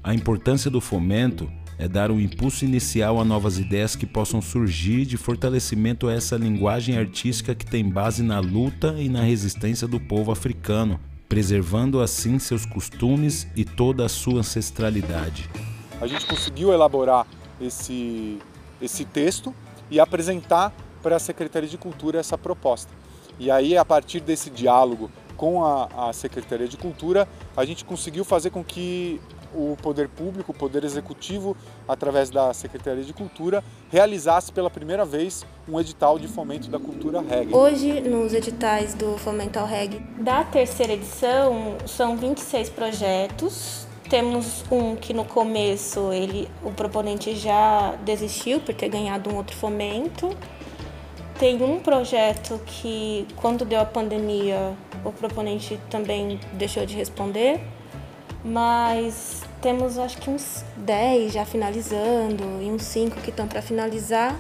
a 0.08 0.14
importância 0.14 0.72
do 0.72 0.80
fomento 0.80 1.52
é 1.78 1.86
dar 1.86 2.12
um 2.12 2.18
impulso 2.18 2.64
inicial 2.64 3.20
a 3.20 3.26
novas 3.26 3.60
ideias 3.60 3.94
que 3.94 4.06
possam 4.06 4.42
surgir 4.42 5.06
de 5.06 5.18
fortalecimento 5.18 6.08
a 6.08 6.14
essa 6.14 6.38
linguagem 6.38 6.98
artística 6.98 7.54
que 7.54 7.66
tem 7.66 7.84
base 7.84 8.24
na 8.24 8.40
luta 8.40 8.96
e 8.98 9.10
na 9.10 9.22
resistência 9.22 9.86
do 9.86 10.00
povo 10.00 10.32
africano, 10.32 10.98
preservando 11.28 12.00
assim 12.00 12.40
seus 12.40 12.66
costumes 12.66 13.50
e 13.54 13.66
toda 13.66 14.06
a 14.06 14.10
sua 14.10 14.40
ancestralidade. 14.40 15.50
A 16.00 16.08
gente 16.08 16.26
conseguiu 16.26 16.72
elaborar 16.72 17.28
esse, 17.60 18.40
esse 18.82 19.04
texto 19.04 19.54
e 19.92 20.00
apresentar 20.00 20.74
para 21.04 21.18
a 21.18 21.20
Secretaria 21.20 21.68
de 21.68 21.78
Cultura 21.78 22.18
essa 22.18 22.38
proposta. 22.38 22.94
E 23.38 23.52
aí, 23.52 23.78
a 23.78 23.84
partir 23.84 24.22
desse 24.22 24.50
diálogo 24.50 25.12
com 25.36 25.66
a, 25.66 26.08
a 26.08 26.14
Secretaria 26.14 26.68
de 26.68 26.78
Cultura, 26.78 27.28
a 27.58 27.66
gente 27.66 27.84
conseguiu 27.84 28.24
fazer 28.24 28.52
com 28.52 28.64
que 28.64 29.20
o 29.58 29.76
poder 29.82 30.08
público, 30.08 30.52
o 30.52 30.56
poder 30.56 30.84
executivo, 30.84 31.58
através 31.88 32.30
da 32.30 32.54
Secretaria 32.54 33.04
de 33.04 33.12
Cultura, 33.12 33.64
realizasse 33.90 34.52
pela 34.52 34.70
primeira 34.70 35.04
vez 35.04 35.44
um 35.68 35.80
edital 35.80 36.20
de 36.20 36.28
fomento 36.28 36.70
da 36.70 36.78
cultura 36.78 37.22
reggae. 37.22 37.54
Hoje, 37.54 38.02
nos 38.02 38.34
editais 38.34 38.94
do 38.94 39.18
Fomento 39.18 39.58
ao 39.58 39.66
Reggae 39.66 40.00
da 40.20 40.44
terceira 40.44 40.94
edição, 40.94 41.76
são 41.88 42.16
26 42.16 42.70
projetos. 42.70 43.88
Temos 44.08 44.64
um 44.72 44.96
que 44.96 45.14
no 45.14 45.26
começo 45.26 46.14
ele, 46.14 46.48
o 46.64 46.72
proponente 46.72 47.36
já 47.36 47.96
desistiu 48.06 48.60
por 48.60 48.74
ter 48.76 48.88
ganhado 48.88 49.30
um 49.30 49.36
outro 49.36 49.56
fomento. 49.56 50.30
Tem 51.40 51.62
um 51.62 51.80
projeto 51.80 52.60
que, 52.66 53.28
quando 53.36 53.66
deu 53.66 53.82
a 53.82 53.86
pandemia, 53.86 54.74
o 55.04 55.12
proponente 55.12 55.80
também 55.90 56.40
deixou 56.54 56.86
de 56.86 56.96
responder 56.96 57.60
mas 58.44 59.44
temos 59.62 59.98
acho 59.98 60.18
que 60.18 60.30
uns 60.30 60.64
10 60.78 61.34
já 61.34 61.46
finalizando 61.46 62.44
e 62.62 62.72
uns 62.72 62.84
5 62.84 63.22
que 63.22 63.30
estão 63.30 63.48
para 63.48 63.62
finalizar 63.62 64.36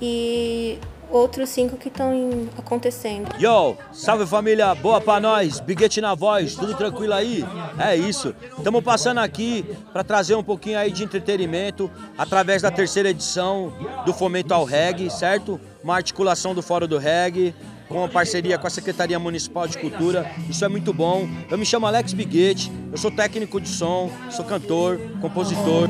e 0.00 0.78
outros 1.10 1.48
5 1.50 1.76
que 1.76 1.88
estão 1.88 2.48
acontecendo. 2.56 3.34
Yo, 3.38 3.76
salve 3.92 4.26
família, 4.26 4.74
boa 4.74 5.00
pra 5.00 5.18
nós, 5.18 5.60
Biguete 5.60 6.00
na 6.00 6.14
voz, 6.14 6.54
tudo 6.54 6.74
tranquilo 6.74 7.14
aí? 7.14 7.44
É 7.78 7.96
isso, 7.96 8.34
estamos 8.56 8.82
passando 8.82 9.18
aqui 9.18 9.64
para 9.92 10.04
trazer 10.04 10.36
um 10.36 10.44
pouquinho 10.44 10.78
aí 10.78 10.92
de 10.92 11.02
entretenimento 11.02 11.90
através 12.16 12.62
da 12.62 12.70
terceira 12.70 13.10
edição 13.10 13.72
do 14.06 14.12
Fomento 14.12 14.54
ao 14.54 14.64
Reggae, 14.64 15.10
certo? 15.10 15.60
Uma 15.82 15.96
articulação 15.96 16.54
do 16.54 16.62
Fórum 16.62 16.86
do 16.86 16.98
Reggae, 16.98 17.54
com 17.90 18.04
a 18.04 18.08
parceria 18.08 18.56
com 18.56 18.66
a 18.68 18.70
Secretaria 18.70 19.18
Municipal 19.18 19.66
de 19.66 19.76
Cultura. 19.76 20.30
Isso 20.48 20.64
é 20.64 20.68
muito 20.68 20.94
bom. 20.94 21.28
Eu 21.50 21.58
me 21.58 21.66
chamo 21.66 21.86
Alex 21.86 22.12
Biguete, 22.12 22.72
eu 22.90 22.96
sou 22.96 23.10
técnico 23.10 23.60
de 23.60 23.68
som, 23.68 24.10
sou 24.30 24.44
cantor, 24.44 24.98
compositor. 25.20 25.88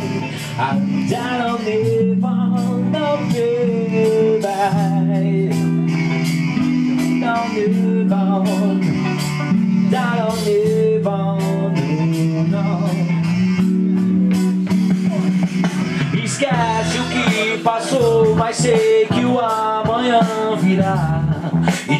Esquece 16.25 16.99
o 16.99 17.04
que 17.11 17.62
passou, 17.62 18.35
mas 18.35 18.57
sei 18.57 19.07
que 19.07 19.25
o 19.26 19.38
amanhã 19.38 20.21
virá. 20.59 21.30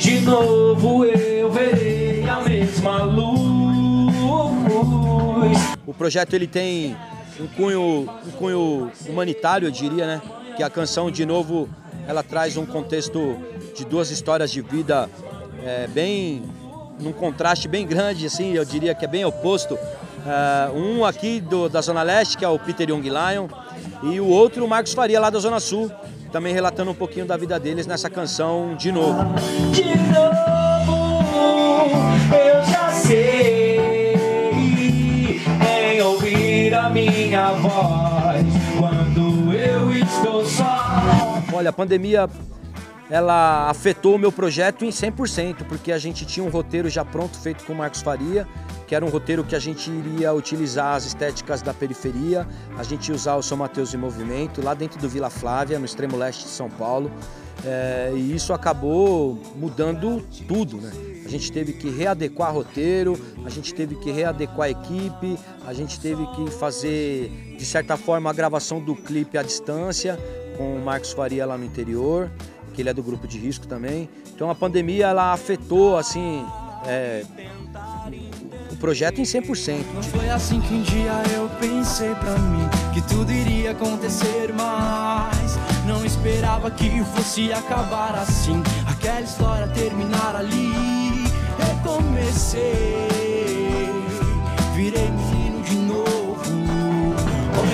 De 0.00 0.19
novo 0.23 1.04
eu 1.04 1.50
verei 1.50 2.26
a 2.26 2.40
mesma 2.40 3.02
luz. 3.02 3.30
O 5.87 5.92
projeto 5.92 6.33
ele 6.33 6.47
tem 6.47 6.97
um 7.38 7.47
cunho, 7.47 8.09
um 8.26 8.30
cunho 8.30 8.90
humanitário, 9.07 9.69
eu 9.69 9.71
diria, 9.71 10.07
né? 10.07 10.23
Que 10.57 10.62
a 10.62 10.71
canção, 10.71 11.11
de 11.11 11.26
novo, 11.26 11.69
ela 12.09 12.23
traz 12.23 12.57
um 12.57 12.64
contexto 12.64 13.37
de 13.76 13.85
duas 13.85 14.11
histórias 14.11 14.50
de 14.50 14.62
vida 14.62 15.07
é, 15.62 15.87
bem 15.87 16.45
num 16.99 17.12
contraste 17.12 17.69
bem 17.69 17.87
grande, 17.87 18.25
assim, 18.25 18.54
eu 18.54 18.64
diria 18.64 18.95
que 18.95 19.04
é 19.04 19.09
bem 19.09 19.26
oposto. 19.26 19.75
Uh, 19.75 20.78
um 20.78 21.04
aqui 21.04 21.42
do, 21.42 21.69
da 21.69 21.83
Zona 21.83 22.02
Leste, 22.02 22.38
que 22.38 22.45
é 22.45 22.49
o 22.49 22.59
Peter 22.59 22.88
Young 22.88 23.02
Lion, 23.02 23.49
e 24.02 24.19
o 24.19 24.28
outro 24.28 24.64
o 24.64 24.69
Marcos 24.69 24.95
Faria, 24.95 25.21
lá 25.21 25.28
da 25.28 25.38
Zona 25.38 25.61
Sul, 25.61 25.90
também 26.31 26.55
relatando 26.55 26.91
um 26.91 26.95
pouquinho 26.95 27.27
da 27.27 27.37
vida 27.37 27.59
deles 27.59 27.87
nessa 27.87 28.09
canção 28.09 28.75
de 28.77 28.91
novo. 28.93 29.23
De 29.73 29.97
novo, 30.13 31.31
eu 32.35 32.65
já 32.65 32.91
sei 32.91 34.15
em 35.63 36.01
ouvir 36.01 36.75
a 36.75 36.89
minha 36.89 37.51
voz 37.53 38.47
quando 38.79 39.53
eu 39.53 39.93
estou 39.93 40.45
só. 40.45 41.43
Olha, 41.53 41.71
a 41.71 41.73
pandemia 41.73 42.29
ela 43.11 43.69
afetou 43.69 44.14
o 44.14 44.19
meu 44.19 44.31
projeto 44.31 44.85
em 44.85 44.90
100%, 44.90 45.64
porque 45.69 45.90
a 45.90 45.99
gente 45.99 46.25
tinha 46.25 46.47
um 46.47 46.49
roteiro 46.49 46.88
já 46.88 47.05
pronto 47.05 47.37
feito 47.37 47.64
com 47.64 47.73
o 47.73 47.76
Marcos 47.76 48.00
Faria, 48.00 48.47
que 48.87 48.95
era 48.95 49.05
um 49.05 49.09
roteiro 49.09 49.43
que 49.43 49.57
a 49.57 49.59
gente 49.59 49.90
iria 49.90 50.33
utilizar 50.33 50.95
as 50.95 51.07
estéticas 51.07 51.61
da 51.61 51.75
periferia, 51.75 52.47
a 52.79 52.85
gente 52.85 53.09
ia 53.09 53.14
usar 53.14 53.35
o 53.35 53.43
São 53.43 53.59
Mateus 53.59 53.93
em 53.93 53.97
movimento, 53.97 54.62
lá 54.62 54.75
dentro 54.75 55.00
do 55.00 55.09
Vila 55.09 55.29
Flávia, 55.29 55.79
no 55.79 55.85
extremo 55.85 56.17
leste 56.17 56.45
de 56.45 56.50
São 56.50 56.71
Paulo. 56.71 57.11
É, 57.64 58.12
e 58.14 58.35
isso 58.35 58.52
acabou 58.52 59.38
mudando 59.55 60.25
tudo, 60.49 60.79
né? 60.79 60.90
A 61.25 61.29
gente 61.29 61.52
teve 61.52 61.75
que 61.75 61.90
readequar 61.90 62.55
roteiro, 62.55 63.21
a 63.45 63.50
gente 63.50 63.75
teve 63.75 63.97
que 63.97 64.11
readequar 64.11 64.71
equipe, 64.71 65.38
a 65.67 65.73
gente 65.75 66.00
teve 66.00 66.26
que 66.29 66.50
fazer, 66.50 67.29
de 67.59 67.64
certa 67.67 67.97
forma, 67.97 68.31
a 68.31 68.33
gravação 68.33 68.81
do 68.81 68.97
clipe 68.97 69.37
à 69.37 69.43
distância, 69.43 70.19
com 70.57 70.76
o 70.76 70.85
Marcos 70.85 71.12
Faria 71.12 71.45
lá 71.45 71.57
no 71.57 71.64
interior, 71.64 72.31
ele 72.81 72.91
é 72.91 72.95
do 72.95 73.03
grupo 73.03 73.27
de 73.27 73.39
risco 73.39 73.67
também. 73.67 74.09
Então 74.35 74.51
a 74.51 74.55
pandemia 74.55 75.07
ela 75.07 75.33
afetou 75.33 75.97
assim 75.97 76.45
é, 76.87 77.25
o 78.71 78.77
projeto 78.77 79.21
em 79.21 79.25
100%. 79.25 79.85
Não 79.95 80.03
foi 80.03 80.29
assim 80.31 80.61
que 80.61 80.75
um 80.75 80.83
dia 80.83 81.13
eu 81.35 81.49
pensei 81.61 82.15
pra 82.15 82.39
mim 82.39 82.69
que 82.93 83.03
tudo 83.03 83.33
iria 83.33 83.73
acontecer, 83.73 84.53
mas 84.57 85.59
não 85.87 86.05
esperava 86.05 86.71
que 86.71 87.05
fosse 87.05 87.53
acabar 87.53 88.15
assim. 88.17 88.63
Aquela 88.87 89.21
história 89.21 89.69
terminar 89.69 90.37
ali. 90.37 91.01
Virei 94.75 95.11
menino 95.11 95.11
de 95.11 95.11
novo. 95.11 95.20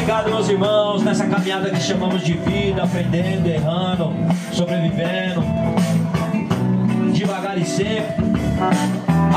Obrigado, 0.07 0.31
meus 0.31 0.49
irmãos, 0.49 1.03
nessa 1.03 1.27
caminhada 1.27 1.69
que 1.69 1.81
chamamos 1.81 2.23
de 2.23 2.35
vida, 2.35 2.85
aprendendo, 2.85 3.49
errando, 3.49 4.13
sobrevivendo, 4.53 5.43
devagar 7.13 7.59
e 7.59 7.65
sempre. 7.65 8.15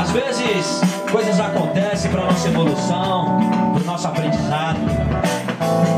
Às 0.00 0.12
vezes, 0.12 0.80
coisas 1.10 1.40
acontecem 1.40 2.08
para 2.12 2.24
nossa 2.24 2.46
evolução, 2.46 3.40
para 3.74 3.82
nosso 3.82 4.06
aprendizado. 4.06 4.78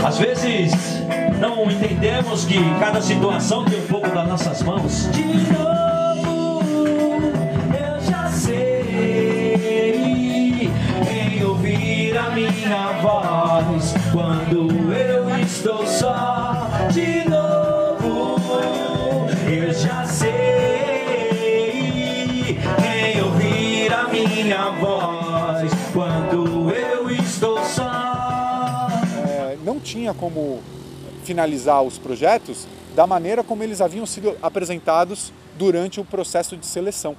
Às 0.06 0.16
vezes, 0.16 0.72
não 1.38 1.70
entendemos 1.70 2.46
que 2.46 2.56
cada 2.80 3.02
situação 3.02 3.66
tem 3.66 3.78
um 3.78 3.86
pouco 3.88 4.08
das 4.08 4.26
nossas 4.26 4.62
mãos. 4.62 5.06
De 5.12 5.22
novo, 5.52 6.62
eu 7.74 8.00
já 8.10 8.26
sei 8.30 9.52
em 11.10 11.44
ouvir 11.44 12.16
a 12.16 12.30
minha 12.30 12.92
voz 13.02 14.01
quando 14.12 14.92
eu 14.92 15.40
estou 15.40 15.86
só. 15.86 16.68
De 16.92 17.28
novo, 17.28 18.36
eu 19.50 19.72
já 19.72 20.04
sei 20.06 20.30
em 22.84 23.22
ouvir 23.22 23.92
a 23.92 24.08
minha 24.08 24.70
voz 24.72 25.72
quando 25.92 26.70
eu 26.70 27.10
estou 27.10 27.64
só. 27.64 28.88
É, 29.26 29.56
não 29.64 29.80
tinha 29.80 30.12
como 30.12 30.60
finalizar 31.24 31.82
os 31.82 31.98
projetos 31.98 32.66
da 32.94 33.06
maneira 33.06 33.42
como 33.42 33.62
eles 33.62 33.80
haviam 33.80 34.04
sido 34.04 34.36
apresentados 34.42 35.32
durante 35.56 35.98
o 35.98 36.04
processo 36.04 36.56
de 36.56 36.66
seleção. 36.66 37.16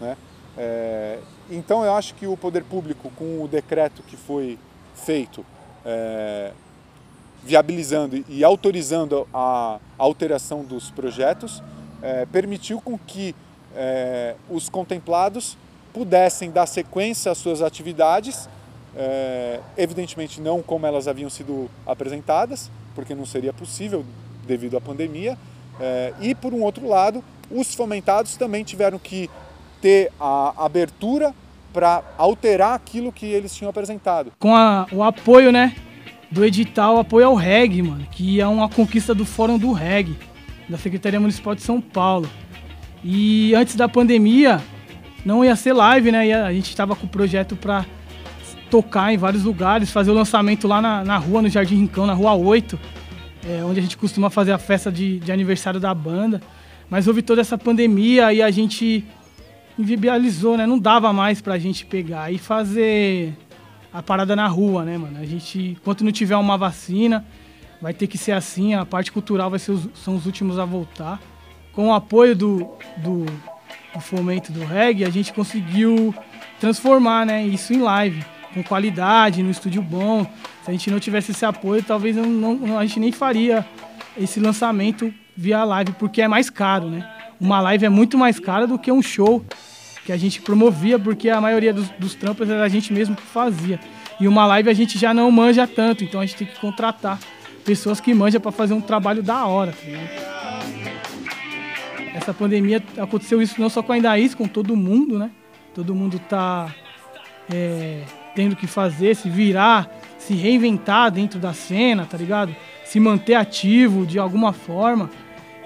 Né? 0.00 0.16
É, 0.58 1.18
então 1.48 1.84
eu 1.84 1.94
acho 1.94 2.14
que 2.14 2.26
o 2.26 2.36
poder 2.36 2.64
público, 2.64 3.12
com 3.16 3.42
o 3.42 3.46
decreto 3.46 4.02
que 4.02 4.16
foi 4.16 4.58
feito, 4.94 5.44
é, 5.84 6.52
viabilizando 7.44 8.24
e 8.28 8.44
autorizando 8.44 9.26
a 9.32 9.78
alteração 9.98 10.62
dos 10.62 10.90
projetos, 10.90 11.62
é, 12.00 12.26
permitiu 12.26 12.80
com 12.80 12.98
que 12.98 13.34
é, 13.74 14.34
os 14.48 14.68
contemplados 14.68 15.56
pudessem 15.92 16.50
dar 16.50 16.66
sequência 16.66 17.32
às 17.32 17.38
suas 17.38 17.62
atividades, 17.62 18.48
é, 18.94 19.60
evidentemente 19.76 20.40
não 20.40 20.62
como 20.62 20.86
elas 20.86 21.08
haviam 21.08 21.30
sido 21.30 21.70
apresentadas, 21.86 22.70
porque 22.94 23.14
não 23.14 23.26
seria 23.26 23.52
possível 23.52 24.04
devido 24.46 24.76
à 24.76 24.80
pandemia, 24.80 25.36
é, 25.80 26.12
e 26.20 26.34
por 26.34 26.52
um 26.52 26.62
outro 26.62 26.86
lado, 26.86 27.22
os 27.50 27.74
fomentados 27.74 28.36
também 28.36 28.64
tiveram 28.64 28.98
que 28.98 29.28
ter 29.80 30.12
a 30.20 30.64
abertura 30.64 31.34
para 31.72 32.02
alterar 32.18 32.74
aquilo 32.74 33.10
que 33.12 33.26
eles 33.26 33.54
tinham 33.54 33.70
apresentado. 33.70 34.32
Com 34.38 34.54
a- 34.54 34.86
o 34.92 35.02
apoio, 35.02 35.50
né, 35.50 35.74
do 36.30 36.44
edital 36.44 36.98
Apoio 36.98 37.26
ao 37.26 37.34
Reg, 37.34 37.82
mano, 37.82 38.06
que 38.10 38.40
é 38.40 38.46
uma 38.46 38.68
conquista 38.68 39.14
do 39.14 39.24
Fórum 39.24 39.58
do 39.58 39.72
Reg, 39.72 40.16
da 40.68 40.78
Secretaria 40.78 41.20
Municipal 41.20 41.54
de 41.54 41.62
São 41.62 41.80
Paulo. 41.80 42.28
E 43.04 43.54
antes 43.54 43.74
da 43.74 43.88
pandemia, 43.88 44.60
não 45.24 45.44
ia 45.44 45.54
ser 45.56 45.72
live, 45.72 46.10
né? 46.12 46.32
a 46.32 46.52
gente 46.52 46.68
estava 46.68 46.94
com 46.96 47.06
o 47.06 47.08
projeto 47.08 47.56
para 47.56 47.84
tocar 48.70 49.12
em 49.12 49.18
vários 49.18 49.44
lugares, 49.44 49.90
fazer 49.90 50.10
o 50.10 50.14
lançamento 50.14 50.66
lá 50.66 50.80
na, 50.80 51.04
na 51.04 51.18
rua, 51.18 51.42
no 51.42 51.48
Jardim 51.48 51.76
Rincão, 51.76 52.06
na 52.06 52.14
rua 52.14 52.32
8, 52.34 52.78
é, 53.46 53.62
onde 53.64 53.80
a 53.80 53.82
gente 53.82 53.96
costuma 53.98 54.30
fazer 54.30 54.52
a 54.52 54.58
festa 54.58 54.90
de, 54.90 55.18
de 55.18 55.30
aniversário 55.30 55.78
da 55.78 55.92
banda. 55.92 56.40
Mas 56.88 57.06
houve 57.06 57.20
toda 57.22 57.40
essa 57.40 57.58
pandemia 57.58 58.32
e 58.32 58.40
a 58.40 58.50
gente 58.50 59.04
inviabilizou, 59.78 60.56
né? 60.56 60.66
Não 60.66 60.78
dava 60.78 61.12
mais 61.12 61.40
pra 61.40 61.58
gente 61.58 61.84
pegar 61.86 62.32
e 62.32 62.38
fazer 62.38 63.34
a 63.92 64.02
parada 64.02 64.34
na 64.36 64.46
rua, 64.46 64.84
né, 64.84 64.96
mano? 64.98 65.18
A 65.20 65.24
gente, 65.26 65.76
enquanto 65.80 66.04
não 66.04 66.12
tiver 66.12 66.36
uma 66.36 66.56
vacina, 66.56 67.24
vai 67.80 67.92
ter 67.92 68.06
que 68.06 68.16
ser 68.16 68.32
assim, 68.32 68.74
a 68.74 68.84
parte 68.86 69.10
cultural 69.12 69.50
vai 69.50 69.58
ser 69.58 69.72
os, 69.72 69.88
são 69.94 70.14
os 70.16 70.26
últimos 70.26 70.58
a 70.58 70.64
voltar. 70.64 71.20
Com 71.72 71.88
o 71.88 71.94
apoio 71.94 72.36
do, 72.36 72.68
do, 72.98 73.24
do 73.94 74.00
fomento 74.00 74.52
do 74.52 74.64
reggae, 74.64 75.04
a 75.04 75.10
gente 75.10 75.32
conseguiu 75.32 76.14
transformar, 76.60 77.26
né, 77.26 77.44
isso 77.46 77.72
em 77.72 77.78
live, 77.80 78.24
com 78.54 78.62
qualidade, 78.62 79.42
no 79.42 79.50
estúdio 79.50 79.82
bom. 79.82 80.24
Se 80.64 80.70
a 80.70 80.72
gente 80.72 80.90
não 80.90 81.00
tivesse 81.00 81.32
esse 81.32 81.44
apoio, 81.44 81.82
talvez 81.82 82.14
não, 82.16 82.26
não- 82.26 82.78
a 82.78 82.84
gente 82.86 83.00
nem 83.00 83.10
faria 83.10 83.66
esse 84.16 84.38
lançamento 84.38 85.12
via 85.36 85.64
live, 85.64 85.92
porque 85.92 86.20
é 86.22 86.28
mais 86.28 86.50
caro, 86.50 86.88
né? 86.88 87.08
Uma 87.40 87.60
live 87.60 87.86
é 87.86 87.88
muito 87.88 88.16
mais 88.16 88.38
cara 88.38 88.66
do 88.66 88.78
que 88.78 88.92
um 88.92 89.02
show 89.02 89.44
que 90.04 90.12
a 90.12 90.16
gente 90.16 90.40
promovia, 90.40 90.98
porque 90.98 91.28
a 91.28 91.40
maioria 91.40 91.72
dos, 91.72 91.88
dos 91.90 92.16
era 92.50 92.64
a 92.64 92.68
gente 92.68 92.92
mesmo 92.92 93.14
que 93.14 93.22
fazia. 93.22 93.78
E 94.20 94.26
uma 94.28 94.46
live 94.46 94.68
a 94.68 94.74
gente 94.74 94.98
já 94.98 95.14
não 95.14 95.30
manja 95.30 95.66
tanto, 95.66 96.04
então 96.04 96.20
a 96.20 96.26
gente 96.26 96.38
tem 96.38 96.46
que 96.46 96.58
contratar 96.60 97.18
pessoas 97.64 98.00
que 98.00 98.12
manjam 98.12 98.40
para 98.40 98.52
fazer 98.52 98.74
um 98.74 98.80
trabalho 98.80 99.22
da 99.22 99.44
hora. 99.46 99.72
Tá? 99.72 100.60
Essa 102.14 102.34
pandemia 102.34 102.82
aconteceu 102.98 103.40
isso 103.40 103.60
não 103.60 103.68
só 103.70 103.82
com 103.82 103.92
a 103.92 103.98
Indaís, 103.98 104.34
com 104.34 104.46
todo 104.46 104.76
mundo, 104.76 105.18
né? 105.18 105.30
Todo 105.74 105.94
mundo 105.94 106.18
tá 106.18 106.74
é, 107.52 108.02
tendo 108.34 108.54
que 108.54 108.66
fazer, 108.66 109.16
se 109.16 109.30
virar, 109.30 109.90
se 110.18 110.34
reinventar 110.34 111.10
dentro 111.10 111.40
da 111.40 111.54
cena, 111.54 112.04
tá 112.04 112.16
ligado? 112.16 112.54
Se 112.84 113.00
manter 113.00 113.34
ativo 113.34 114.04
de 114.04 114.18
alguma 114.18 114.52
forma. 114.52 115.10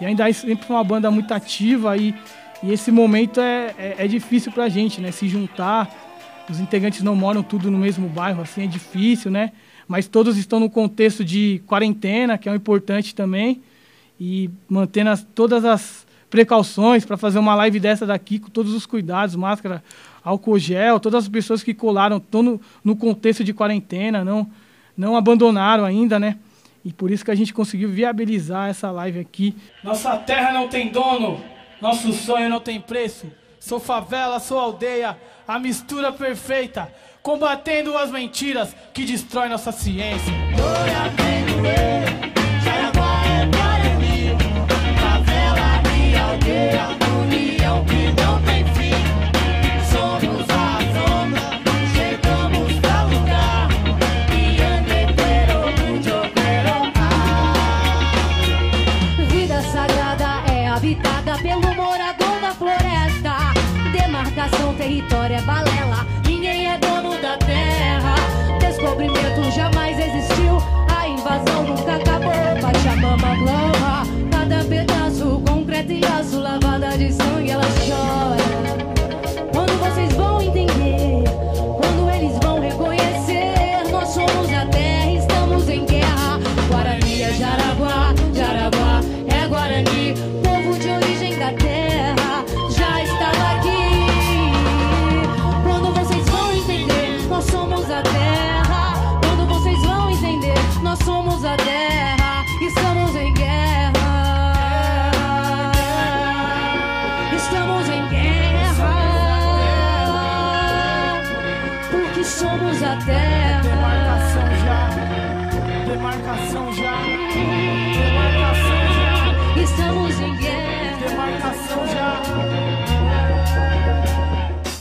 E 0.01 0.05
a 0.05 0.11
Indaís 0.11 0.37
sempre 0.37 0.67
foi 0.67 0.77
uma 0.77 0.85
banda 0.85 1.11
muito 1.11 1.33
ativa 1.35 1.97
e, 1.97 2.15
e 2.63 2.73
esse 2.73 2.91
momento 2.91 3.41
é, 3.41 3.75
é, 3.79 3.95
é 3.99 4.07
difícil 4.09 4.51
pra 4.53 4.69
gente, 4.69 5.01
né? 5.01 5.11
Se 5.11 5.29
juntar. 5.29 6.05
Os 6.49 6.61
integrantes 6.61 7.03
não 7.03 7.17
moram 7.17 7.43
tudo 7.43 7.71
no 7.73 7.79
mesmo 7.79 8.09
bairro, 8.09 8.41
assim, 8.43 8.63
é 8.63 8.67
difícil, 8.69 9.33
né? 9.33 9.51
Mas 9.89 10.07
todos 10.07 10.37
estão 10.37 10.61
no 10.61 10.71
contexto 10.71 11.25
de 11.25 11.61
quarentena, 11.67 12.39
que 12.39 12.49
é 12.49 12.53
o 12.53 12.55
importante 12.55 13.15
também. 13.17 13.61
E 14.21 14.49
mantendo 14.69 15.11
as- 15.11 15.27
todas 15.35 15.65
as 15.65 16.07
precauções 16.31 17.05
para 17.05 17.17
fazer 17.17 17.39
uma 17.41 17.55
live 17.57 17.81
dessa 17.81 18.07
daqui, 18.07 18.39
com 18.39 18.49
todos 18.49 18.73
os 18.75 18.87
cuidados, 18.87 19.35
máscara, 19.35 19.83
álcool 20.25 20.59
gel, 20.59 21.01
todas 21.01 21.25
as 21.25 21.29
pessoas 21.29 21.63
que 21.65 21.75
colaram 21.75 22.19
estão 22.19 22.43
no, 22.43 22.61
no 22.85 22.95
contexto 22.97 23.43
de 23.43 23.53
quarentena, 23.53 24.25
não, 24.25 24.49
não 24.97 25.17
abandonaram 25.17 25.85
ainda, 25.85 26.19
né? 26.19 26.37
E 26.85 26.93
por 26.93 27.11
isso 27.11 27.25
que 27.25 27.31
a 27.33 27.35
gente 27.35 27.53
conseguiu 27.53 27.89
viabilizar 27.89 28.69
essa 28.69 28.91
live 28.93 29.19
aqui. 29.19 29.55
Nossa 29.83 30.17
terra 30.19 30.53
não 30.53 30.69
tem 30.69 30.91
dono, 30.91 31.41
nosso 31.81 32.13
sonho 32.13 32.49
não 32.49 32.61
tem 32.61 32.81
preço. 32.81 33.27
Sou 33.59 33.81
favela, 33.81 34.39
sou 34.39 34.59
aldeia, 34.59 35.19
a 35.47 35.59
mistura 35.59 36.13
perfeita, 36.13 36.93
combatendo 37.23 37.97
as 37.97 38.11
mentiras 38.11 38.75
que 38.95 39.05
destroem 39.05 39.49
nossa 39.49 39.73
ciência. 39.73 40.33
Território 64.87 65.37
é 65.37 65.43
balela. 65.43 66.07
Ninguém 66.25 66.69
é 66.69 66.79
dono 66.79 67.21
da 67.21 67.37
terra. 67.39 68.15
Descobrimento 68.61 69.51
jamais 69.51 69.99
existiu. 69.99 70.59
A 70.97 71.09
invasão 71.09 71.65
nunca 71.65 71.97
acabou. 71.97 72.31
Pachamama 72.61 73.35
blama. 73.35 74.07
Cada 74.31 74.65
pedaço, 74.65 75.43
concreto 75.45 75.93
e 75.93 76.05
aço, 76.05 76.39
lavada 76.39 76.66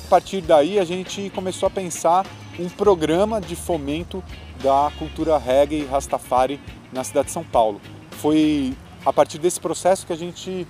partir 0.05 0.41
daí 0.41 0.79
a 0.79 0.85
gente 0.85 1.29
começou 1.31 1.67
a 1.67 1.69
pensar 1.69 2.25
um 2.59 2.69
programa 2.69 3.41
de 3.41 3.55
fomento 3.55 4.23
da 4.61 4.91
cultura 4.97 5.37
reggae 5.37 5.81
e 5.81 5.85
Rastafari 5.85 6.59
na 6.91 7.03
cidade 7.03 7.27
de 7.27 7.33
São 7.33 7.43
Paulo. 7.43 7.81
Foi 8.11 8.73
a 9.05 9.11
partir 9.11 9.37
desse 9.37 9.59
processo 9.59 10.05
que 10.05 10.13
a 10.13 10.17
gente 10.17 10.67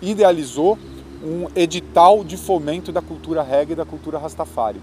idealizou 0.00 0.78
um 1.22 1.46
edital 1.54 2.24
de 2.24 2.36
fomento 2.36 2.90
da 2.90 3.00
cultura 3.00 3.42
reggae 3.42 3.72
e 3.72 3.76
da 3.76 3.84
cultura 3.84 4.18
Rastafari. 4.18 4.80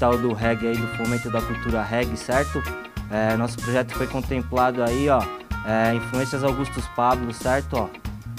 Edital 0.00 0.16
do 0.16 0.32
reggae 0.32 0.68
aí, 0.68 0.76
do 0.76 0.86
fomento 0.96 1.30
da 1.30 1.42
cultura 1.42 1.82
reggae, 1.82 2.16
certo? 2.16 2.62
É, 3.10 3.36
nosso 3.36 3.58
projeto 3.58 3.92
foi 3.92 4.06
contemplado 4.06 4.82
aí, 4.82 5.08
ó, 5.10 5.20
é, 5.66 5.94
influências 5.94 6.42
Augustus 6.42 6.86
Pablo, 6.96 7.32
certo? 7.34 7.74
Ó, 7.76 7.88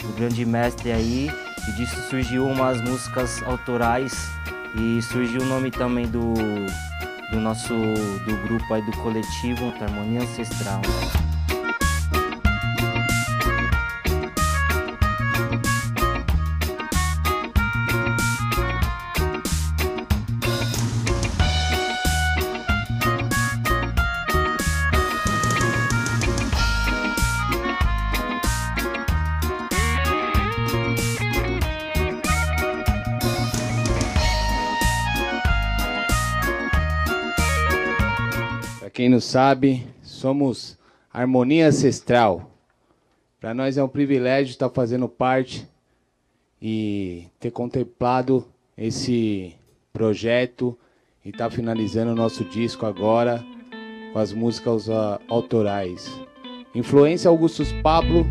o 0.03 0.13
grande 0.13 0.43
mestre 0.43 0.91
aí, 0.91 1.31
e 1.67 1.71
disso 1.73 1.95
surgiu 2.09 2.47
umas 2.47 2.81
músicas 2.81 3.43
autorais 3.43 4.31
e 4.75 5.01
surgiu 5.03 5.41
o 5.41 5.45
nome 5.45 5.69
também 5.69 6.07
do, 6.07 6.33
do 7.31 7.39
nosso 7.39 7.73
do 7.73 8.47
grupo 8.47 8.73
aí 8.73 8.81
do 8.83 8.91
coletivo 8.97 9.71
Harmonia 9.79 10.21
Ancestral. 10.21 10.81
Quem 39.01 39.09
não 39.09 39.19
sabe, 39.19 39.83
somos 40.03 40.77
Harmonia 41.11 41.69
Ancestral. 41.69 42.51
Para 43.39 43.51
nós 43.51 43.75
é 43.75 43.83
um 43.83 43.87
privilégio 43.87 44.51
estar 44.51 44.69
fazendo 44.69 45.09
parte 45.09 45.67
e 46.61 47.25
ter 47.39 47.49
contemplado 47.49 48.45
esse 48.77 49.55
projeto 49.91 50.77
e 51.25 51.29
estar 51.29 51.49
finalizando 51.49 52.11
o 52.11 52.15
nosso 52.15 52.45
disco 52.45 52.85
agora 52.85 53.43
com 54.13 54.19
as 54.19 54.33
músicas 54.33 54.87
autorais. 55.27 56.07
Influência 56.75 57.27
Augustus 57.27 57.71
Pablo. 57.81 58.27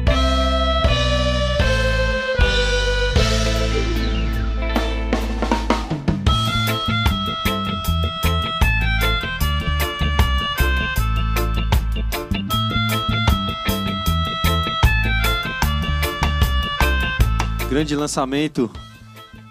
Grande 17.80 17.96
lançamento 17.96 18.70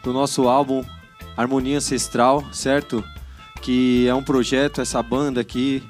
do 0.04 0.13
nosso 0.13 0.48
álbum 0.48 0.86
Harmonia 1.36 1.78
Ancestral, 1.78 2.46
certo? 2.54 3.04
Que 3.60 4.08
é 4.08 4.13
um 4.13 4.22
projeto, 4.22 4.82
essa 4.82 5.02
banda 5.02 5.42
aqui, 5.42 5.82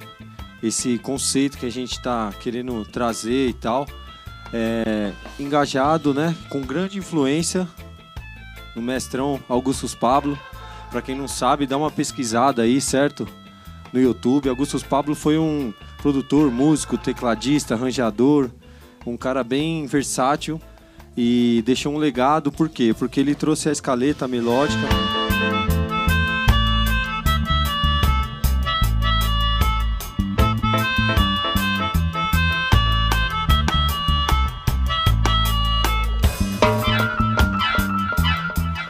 esse 0.64 0.98
conceito 1.00 1.58
que 1.58 1.66
a 1.66 1.70
gente 1.70 1.98
está 1.98 2.32
querendo 2.40 2.86
trazer 2.86 3.50
e 3.50 3.54
tal. 3.54 3.86
É, 4.54 5.12
engajado, 5.38 6.14
né? 6.14 6.34
Com 6.48 6.62
grande 6.62 6.98
influência 6.98 7.68
no 8.74 8.82
mestrão 8.82 9.38
Augustus 9.50 9.94
Pablo. 9.94 10.40
Para 10.90 11.02
quem 11.02 11.18
não 11.18 11.28
sabe, 11.28 11.68
dá 11.68 11.76
uma 11.76 11.92
pesquisada 11.92 12.62
aí, 12.62 12.80
certo? 12.80 13.28
No 13.92 14.00
YouTube. 14.00 14.48
Augustus 14.48 14.82
Pablo 14.82 15.14
foi 15.14 15.38
um 15.38 15.74
produtor, 16.02 16.50
músico, 16.50 16.98
tecladista, 16.98 17.74
arranjador, 17.74 18.50
um 19.06 19.18
cara 19.18 19.44
bem 19.44 19.86
versátil 19.88 20.62
e 21.16 21.62
deixou 21.66 21.94
um 21.94 21.98
legado, 21.98 22.52
por 22.52 22.70
quê? 22.70 22.94
Porque 22.98 23.20
ele 23.20 23.36
trouxe 23.36 23.70
a 23.70 23.72
escaleta 23.72 24.28
melódica. 24.28 24.88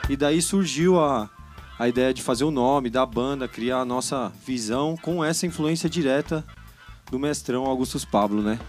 E 0.10 0.16
daí 0.18 0.42
surgiu 0.42 1.00
a, 1.00 1.30
a 1.78 1.88
ideia 1.88 2.14
de 2.14 2.24
fazer 2.24 2.44
o 2.44 2.52
nome 2.52 2.90
da 2.90 3.06
banda, 3.06 3.48
criar 3.48 3.80
a 3.80 3.86
nossa 3.86 4.32
visão 4.46 4.98
com 4.98 5.24
essa 5.24 5.46
influência 5.46 5.90
direta 5.90 6.44
do 7.12 7.20
mestrão 7.20 7.66
Augustus 7.66 8.04
Pablo, 8.04 8.42
né? 8.42 8.60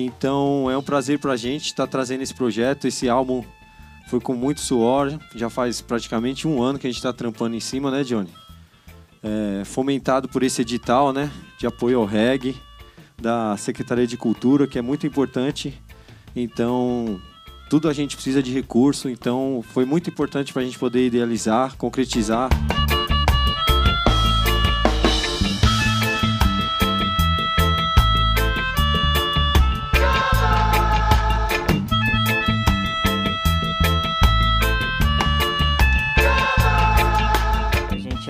Então 0.00 0.70
é 0.70 0.78
um 0.78 0.82
prazer 0.82 1.18
pra 1.18 1.36
gente 1.36 1.66
estar 1.66 1.86
trazendo 1.86 2.22
esse 2.22 2.32
projeto. 2.32 2.86
Esse 2.86 3.08
álbum 3.08 3.44
foi 4.08 4.20
com 4.20 4.34
muito 4.34 4.60
suor, 4.60 5.18
já 5.34 5.50
faz 5.50 5.80
praticamente 5.80 6.46
um 6.46 6.62
ano 6.62 6.78
que 6.78 6.86
a 6.86 6.90
gente 6.90 6.98
está 6.98 7.12
trampando 7.12 7.56
em 7.56 7.60
cima, 7.60 7.90
né, 7.90 8.04
Johnny? 8.04 8.30
É, 9.22 9.64
fomentado 9.64 10.28
por 10.28 10.42
esse 10.42 10.62
edital, 10.62 11.12
né, 11.12 11.30
de 11.58 11.66
apoio 11.66 11.98
ao 11.98 12.04
reggae 12.06 12.56
da 13.20 13.56
Secretaria 13.56 14.06
de 14.06 14.16
Cultura, 14.16 14.66
que 14.66 14.78
é 14.78 14.82
muito 14.82 15.06
importante. 15.06 15.74
Então, 16.34 17.20
tudo 17.68 17.88
a 17.88 17.92
gente 17.92 18.14
precisa 18.14 18.42
de 18.42 18.52
recurso, 18.52 19.08
então 19.08 19.62
foi 19.74 19.84
muito 19.84 20.08
importante 20.08 20.52
para 20.52 20.62
a 20.62 20.64
gente 20.64 20.78
poder 20.78 21.04
idealizar, 21.04 21.76
concretizar. 21.76 22.48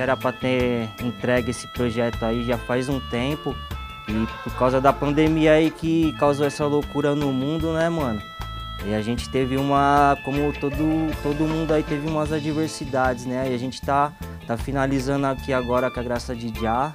Era 0.08 0.16
para 0.16 0.32
ter 0.32 0.88
entregue 1.02 1.50
esse 1.50 1.66
projeto 1.68 2.22
aí 2.24 2.42
já 2.44 2.56
faz 2.56 2.88
um 2.88 2.98
tempo 2.98 3.54
e 4.08 4.26
por 4.42 4.54
causa 4.56 4.80
da 4.80 4.90
pandemia 4.90 5.52
aí 5.52 5.70
que 5.70 6.14
causou 6.14 6.46
essa 6.46 6.64
loucura 6.64 7.14
no 7.14 7.30
mundo, 7.30 7.74
né, 7.74 7.90
mano? 7.90 8.22
E 8.86 8.94
a 8.94 9.02
gente 9.02 9.28
teve 9.28 9.58
uma, 9.58 10.16
como 10.24 10.50
todo, 10.58 10.76
todo 11.22 11.44
mundo 11.44 11.74
aí 11.74 11.82
teve 11.82 12.08
umas 12.08 12.32
adversidades, 12.32 13.26
né? 13.26 13.50
E 13.50 13.54
a 13.54 13.58
gente 13.58 13.82
tá, 13.82 14.12
tá 14.46 14.56
finalizando 14.56 15.26
aqui 15.26 15.52
agora 15.52 15.90
com 15.90 16.00
a 16.00 16.02
graça 16.02 16.34
de 16.34 16.48
Já. 16.58 16.90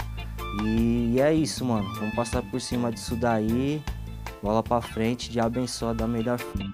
E, 0.64 1.20
é 1.20 1.32
isso, 1.34 1.64
mano. 1.66 1.88
Vamos 1.96 2.16
passar 2.16 2.42
por 2.42 2.60
cima 2.60 2.92
disso 2.92 3.16
daí. 3.16 3.82
Bola 4.42 4.64
pra 4.64 4.82
frente, 4.82 5.30
de 5.30 5.40
abençoa 5.40 5.94
da 5.94 6.08
melhor 6.08 6.40
forma. 6.40 6.74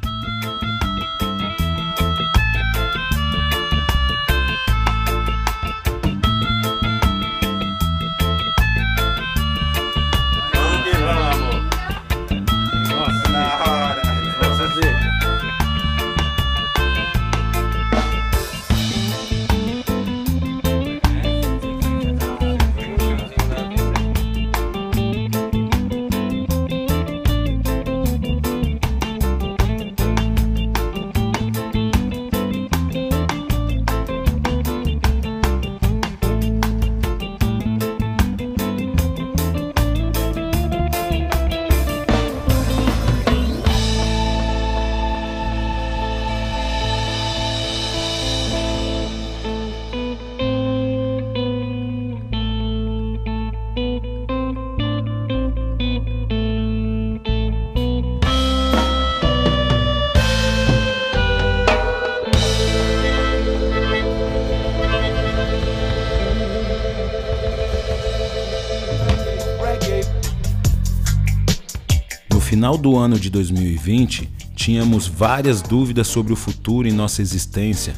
Final 72.59 72.77
do 72.77 72.97
ano 72.97 73.17
de 73.17 73.29
2020, 73.29 74.29
tínhamos 74.53 75.07
várias 75.07 75.61
dúvidas 75.61 76.09
sobre 76.09 76.33
o 76.33 76.35
futuro 76.35 76.89
e 76.89 76.91
nossa 76.91 77.21
existência. 77.21 77.93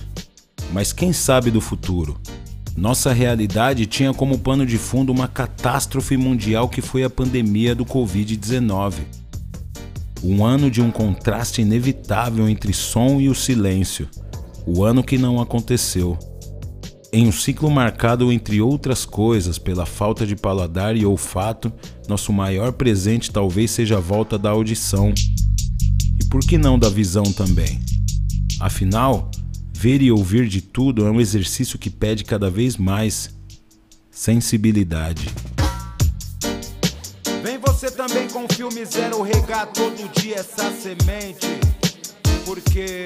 Mas 0.71 0.93
quem 0.93 1.11
sabe 1.11 1.49
do 1.49 1.59
futuro? 1.59 2.15
Nossa 2.77 3.11
realidade 3.11 3.87
tinha 3.87 4.13
como 4.13 4.37
pano 4.37 4.63
de 4.63 4.77
fundo 4.77 5.11
uma 5.11 5.27
catástrofe 5.27 6.15
mundial 6.15 6.69
que 6.69 6.79
foi 6.79 7.03
a 7.03 7.09
pandemia 7.09 7.73
do 7.73 7.83
Covid-19. 7.83 8.99
Um 10.23 10.45
ano 10.45 10.69
de 10.69 10.79
um 10.79 10.91
contraste 10.91 11.63
inevitável 11.63 12.47
entre 12.47 12.71
som 12.71 13.19
e 13.19 13.29
o 13.29 13.33
silêncio. 13.33 14.07
O 14.63 14.83
ano 14.83 15.03
que 15.03 15.17
não 15.17 15.41
aconteceu. 15.41 16.19
Em 17.13 17.27
um 17.27 17.31
ciclo 17.31 17.69
marcado, 17.69 18.31
entre 18.31 18.61
outras 18.61 19.03
coisas, 19.03 19.57
pela 19.57 19.85
falta 19.85 20.25
de 20.25 20.33
paladar 20.33 20.95
e 20.95 21.05
olfato, 21.05 21.69
nosso 22.07 22.31
maior 22.31 22.71
presente 22.71 23.31
talvez 23.31 23.71
seja 23.71 23.97
a 23.97 23.99
volta 23.99 24.37
da 24.37 24.51
audição. 24.51 25.13
E 26.17 26.25
por 26.29 26.39
que 26.39 26.57
não 26.57 26.79
da 26.79 26.87
visão 26.87 27.23
também? 27.23 27.81
Afinal, 28.61 29.29
ver 29.73 30.01
e 30.01 30.09
ouvir 30.09 30.47
de 30.47 30.61
tudo 30.61 31.05
é 31.05 31.11
um 31.11 31.19
exercício 31.19 31.77
que 31.77 31.89
pede 31.89 32.23
cada 32.23 32.49
vez 32.49 32.77
mais 32.77 33.29
sensibilidade. 34.09 35.27
Vem 37.43 37.57
você 37.57 37.91
também 37.91 38.29
com 38.29 38.45
o 38.45 38.53
filme 38.53 38.85
Zero 38.85 39.21
regar 39.21 39.67
todo 39.67 40.09
dia 40.21 40.35
essa 40.35 40.71
semente, 40.71 41.59
porque 42.45 43.05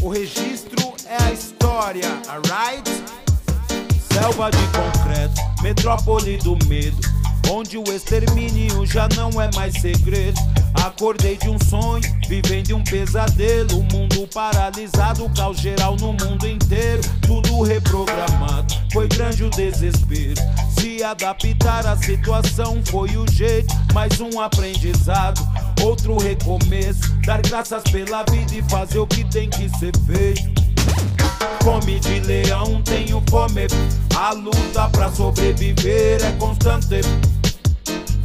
o 0.00 0.08
registro 0.08 0.94
é 1.04 1.22
a 1.22 1.32
história, 1.32 1.61
alright? 1.82 2.88
Selva 4.12 4.50
de 4.50 4.58
concreto, 4.68 5.62
metrópole 5.62 6.36
do 6.36 6.56
medo, 6.66 6.96
onde 7.50 7.76
o 7.76 7.82
extermínio 7.82 8.86
já 8.86 9.08
não 9.16 9.30
é 9.40 9.50
mais 9.56 9.74
segredo. 9.80 10.40
Acordei 10.84 11.36
de 11.36 11.48
um 11.48 11.58
sonho, 11.58 12.04
vivendo 12.28 12.76
um 12.76 12.84
pesadelo. 12.84 13.80
O 13.80 13.82
mundo 13.92 14.28
paralisado, 14.32 15.28
caos 15.30 15.58
geral 15.58 15.96
no 15.96 16.12
mundo 16.12 16.46
inteiro. 16.46 17.02
Tudo 17.26 17.62
reprogramado, 17.62 18.74
foi 18.92 19.08
grande 19.08 19.42
o 19.42 19.50
desespero. 19.50 20.40
Se 20.78 21.02
adaptar 21.02 21.84
à 21.86 21.96
situação 21.96 22.80
foi 22.86 23.16
o 23.16 23.28
jeito, 23.32 23.74
mais 23.92 24.20
um 24.20 24.40
aprendizado, 24.40 25.40
outro 25.82 26.16
recomeço. 26.16 27.12
Dar 27.26 27.42
graças 27.42 27.82
pela 27.84 28.22
vida 28.30 28.54
e 28.54 28.62
fazer 28.70 29.00
o 29.00 29.06
que 29.06 29.24
tem 29.24 29.50
que 29.50 29.68
ser 29.78 29.92
feito. 30.06 30.62
Fome 31.62 32.00
de 32.00 32.20
leão, 32.20 32.82
tenho 32.82 33.22
fome. 33.28 33.66
A 34.16 34.32
luta 34.32 34.88
pra 34.90 35.10
sobreviver 35.10 36.24
é 36.24 36.32
constante. 36.38 37.00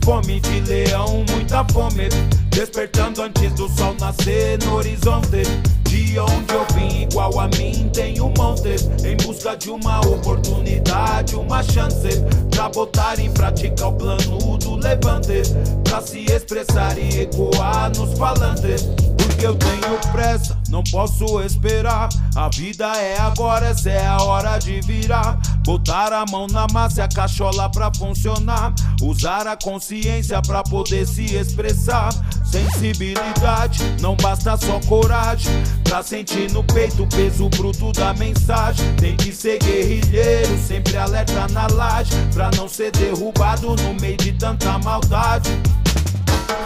Fome 0.03 0.39
de 0.39 0.61
leão, 0.61 1.25
muita 1.29 1.65
fome. 1.65 2.09
Despertando 2.49 3.21
antes 3.21 3.53
do 3.53 3.69
sol 3.69 3.95
nascer 3.99 4.57
no 4.63 4.75
horizonte. 4.75 5.43
De 5.83 6.19
onde 6.19 6.53
eu 6.53 6.65
vim, 6.73 7.03
igual 7.03 7.39
a 7.39 7.47
mim, 7.49 7.89
tem 7.93 8.19
um 8.19 8.33
monte. 8.37 8.75
Em 9.05 9.15
busca 9.17 9.55
de 9.55 9.69
uma 9.69 9.99
oportunidade, 10.01 11.35
uma 11.35 11.61
chance. 11.61 12.09
Pra 12.49 12.69
botar 12.69 13.19
em 13.19 13.31
prática 13.31 13.87
o 13.87 13.93
plano 13.93 14.57
do 14.57 14.75
levante. 14.75 15.43
Pra 15.83 16.01
se 16.01 16.25
expressar 16.25 16.97
e 16.97 17.21
ecoar 17.21 17.91
nos 17.95 18.17
falantes. 18.17 18.83
Porque 19.17 19.45
eu 19.45 19.55
tenho 19.55 19.99
pressa, 20.11 20.56
não 20.69 20.83
posso 20.83 21.41
esperar. 21.41 22.09
A 22.35 22.49
vida 22.49 22.85
é 22.97 23.19
agora, 23.19 23.67
essa 23.67 23.89
é 23.89 24.05
a 24.05 24.17
hora 24.17 24.57
de 24.57 24.81
virar. 24.81 25.39
Botar 25.63 26.13
a 26.13 26.25
mão 26.29 26.47
na 26.47 26.67
massa 26.71 27.01
e 27.01 27.03
a 27.03 27.07
cachola 27.07 27.69
pra 27.69 27.91
funcionar. 27.97 28.73
Usar 29.01 29.47
a 29.47 29.57
consciência 29.57 30.41
pra 30.41 30.63
poder 30.63 31.05
se 31.05 31.35
expressar. 31.35 32.09
Sensibilidade, 32.45 33.79
não 34.01 34.15
basta 34.15 34.55
só 34.57 34.79
coragem. 34.87 35.51
Pra 35.83 36.01
sentir 36.03 36.51
no 36.51 36.63
peito 36.63 37.03
o 37.03 37.07
peso 37.07 37.49
bruto 37.49 37.91
da 37.91 38.13
mensagem. 38.13 38.95
Tem 38.95 39.15
que 39.15 39.31
ser 39.33 39.59
guerrilheiro, 39.59 40.57
sempre 40.59 40.97
alerta 40.97 41.47
na 41.49 41.67
laje. 41.67 42.11
Pra 42.33 42.49
não 42.55 42.67
ser 42.67 42.91
derrubado 42.91 43.75
no 43.75 43.93
meio 43.99 44.17
de 44.17 44.33
tanta 44.33 44.77
maldade. 44.79 45.49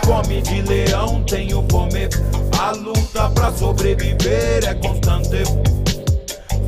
Fome 0.06 0.42
de 0.42 0.62
leão, 0.62 1.24
tenho 1.24 1.66
fome. 1.70 2.08
A 2.60 2.72
luta 2.72 3.30
pra 3.30 3.52
sobreviver 3.52 4.64
é 4.68 4.74
constante. 4.76 5.44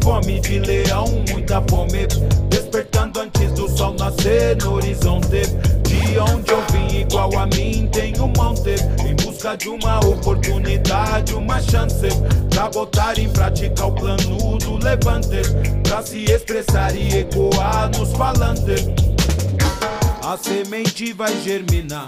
Fome 0.04 0.40
de 0.40 0.60
leão, 0.60 1.06
muita 1.30 1.62
fome. 1.70 2.08
Despertando 2.50 3.22
antes 3.22 3.52
do 3.54 3.70
sol 3.70 3.94
nascer 3.94 4.58
no 4.64 4.76
horizonte. 4.76 5.44
De 5.84 6.20
onde 6.20 6.52
eu 6.52 6.64
vim, 6.72 7.02
igual 7.02 7.30
a 7.38 7.46
mim, 7.48 7.88
tem 7.92 8.14
um 8.20 8.28
monte. 8.28 8.76
Em 9.06 9.16
busca 9.16 9.56
de 9.56 9.70
uma 9.70 10.00
oportunidade, 10.00 11.34
uma 11.34 11.62
chance. 11.62 12.08
Pra 12.50 12.70
botar 12.70 13.18
em 13.18 13.30
prática 13.30 13.86
o 13.86 13.92
plano 13.92 14.58
do 14.58 14.78
levante. 14.84 15.42
Pra 15.84 16.02
se 16.02 16.26
expressar 16.26 16.96
e 16.96 17.20
ecoar 17.20 17.90
nos 17.98 18.12
falantes. 18.14 18.88
A 20.24 20.38
semente 20.38 21.14
vai 21.14 21.36
germinar. 21.42 22.08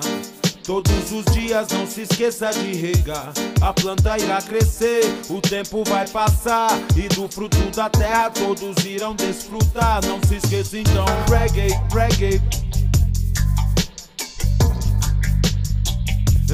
Todos 0.66 1.12
os 1.12 1.24
dias 1.26 1.68
não 1.72 1.86
se 1.86 2.02
esqueça 2.02 2.50
de 2.50 2.74
regar. 2.74 3.32
A 3.62 3.72
planta 3.72 4.18
irá 4.18 4.42
crescer, 4.42 5.02
o 5.30 5.40
tempo 5.40 5.84
vai 5.88 6.08
passar. 6.08 6.72
E 6.96 7.08
do 7.10 7.28
fruto 7.28 7.70
da 7.70 7.88
terra 7.88 8.32
todos 8.32 8.84
irão 8.84 9.16
desfrutar. 9.16 10.04
Não 10.08 10.20
se 10.28 10.38
esqueça 10.38 10.80
então, 10.80 11.06
reggae, 11.30 11.68
reggae. 11.94 12.42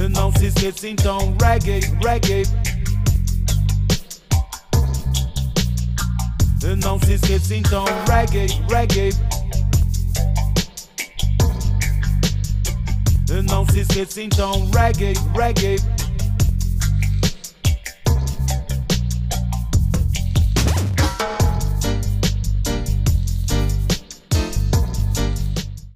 Não 0.09 0.29
se 0.33 0.47
esqueça 0.47 0.89
então, 0.89 1.33
reggae, 1.41 1.79
reggae. 2.03 2.43
Não 6.83 6.99
se 6.99 7.13
esqueça 7.13 7.55
então, 7.55 7.85
reggae, 8.09 8.47
reggae. 8.69 9.40
Não 13.49 13.65
se 13.65 13.79
esqueça 13.79 14.21
então, 14.21 14.69
reggae, 14.73 15.13
reggae. 15.33 16.00